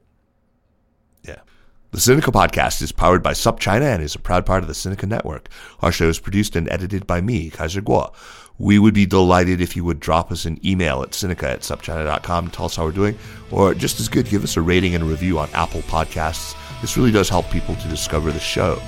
[1.92, 5.06] The Sinica podcast is powered by SupChina and is a proud part of the Sinica
[5.06, 5.50] Network.
[5.80, 8.14] Our show is produced and edited by me, Kaiser Kuo.
[8.58, 12.44] We would be delighted if you would drop us an email at Sinica at supchina.com
[12.46, 13.18] and tell us how we're doing,
[13.50, 16.56] or just as good, give us a rating and review on Apple Podcasts.
[16.80, 18.80] This really does help people to discover the show.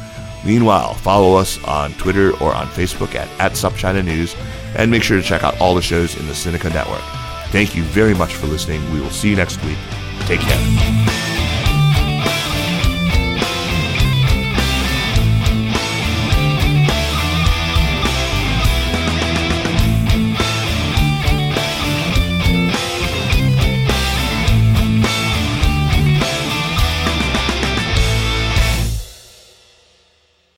[0.43, 4.35] Meanwhile, follow us on Twitter or on Facebook at, at SupChina News,
[4.79, 7.03] and make sure to check out all the shows in the Sinica Network.
[7.49, 8.81] Thank you very much for listening.
[8.95, 9.77] We will see you next week.
[10.21, 11.34] Take care.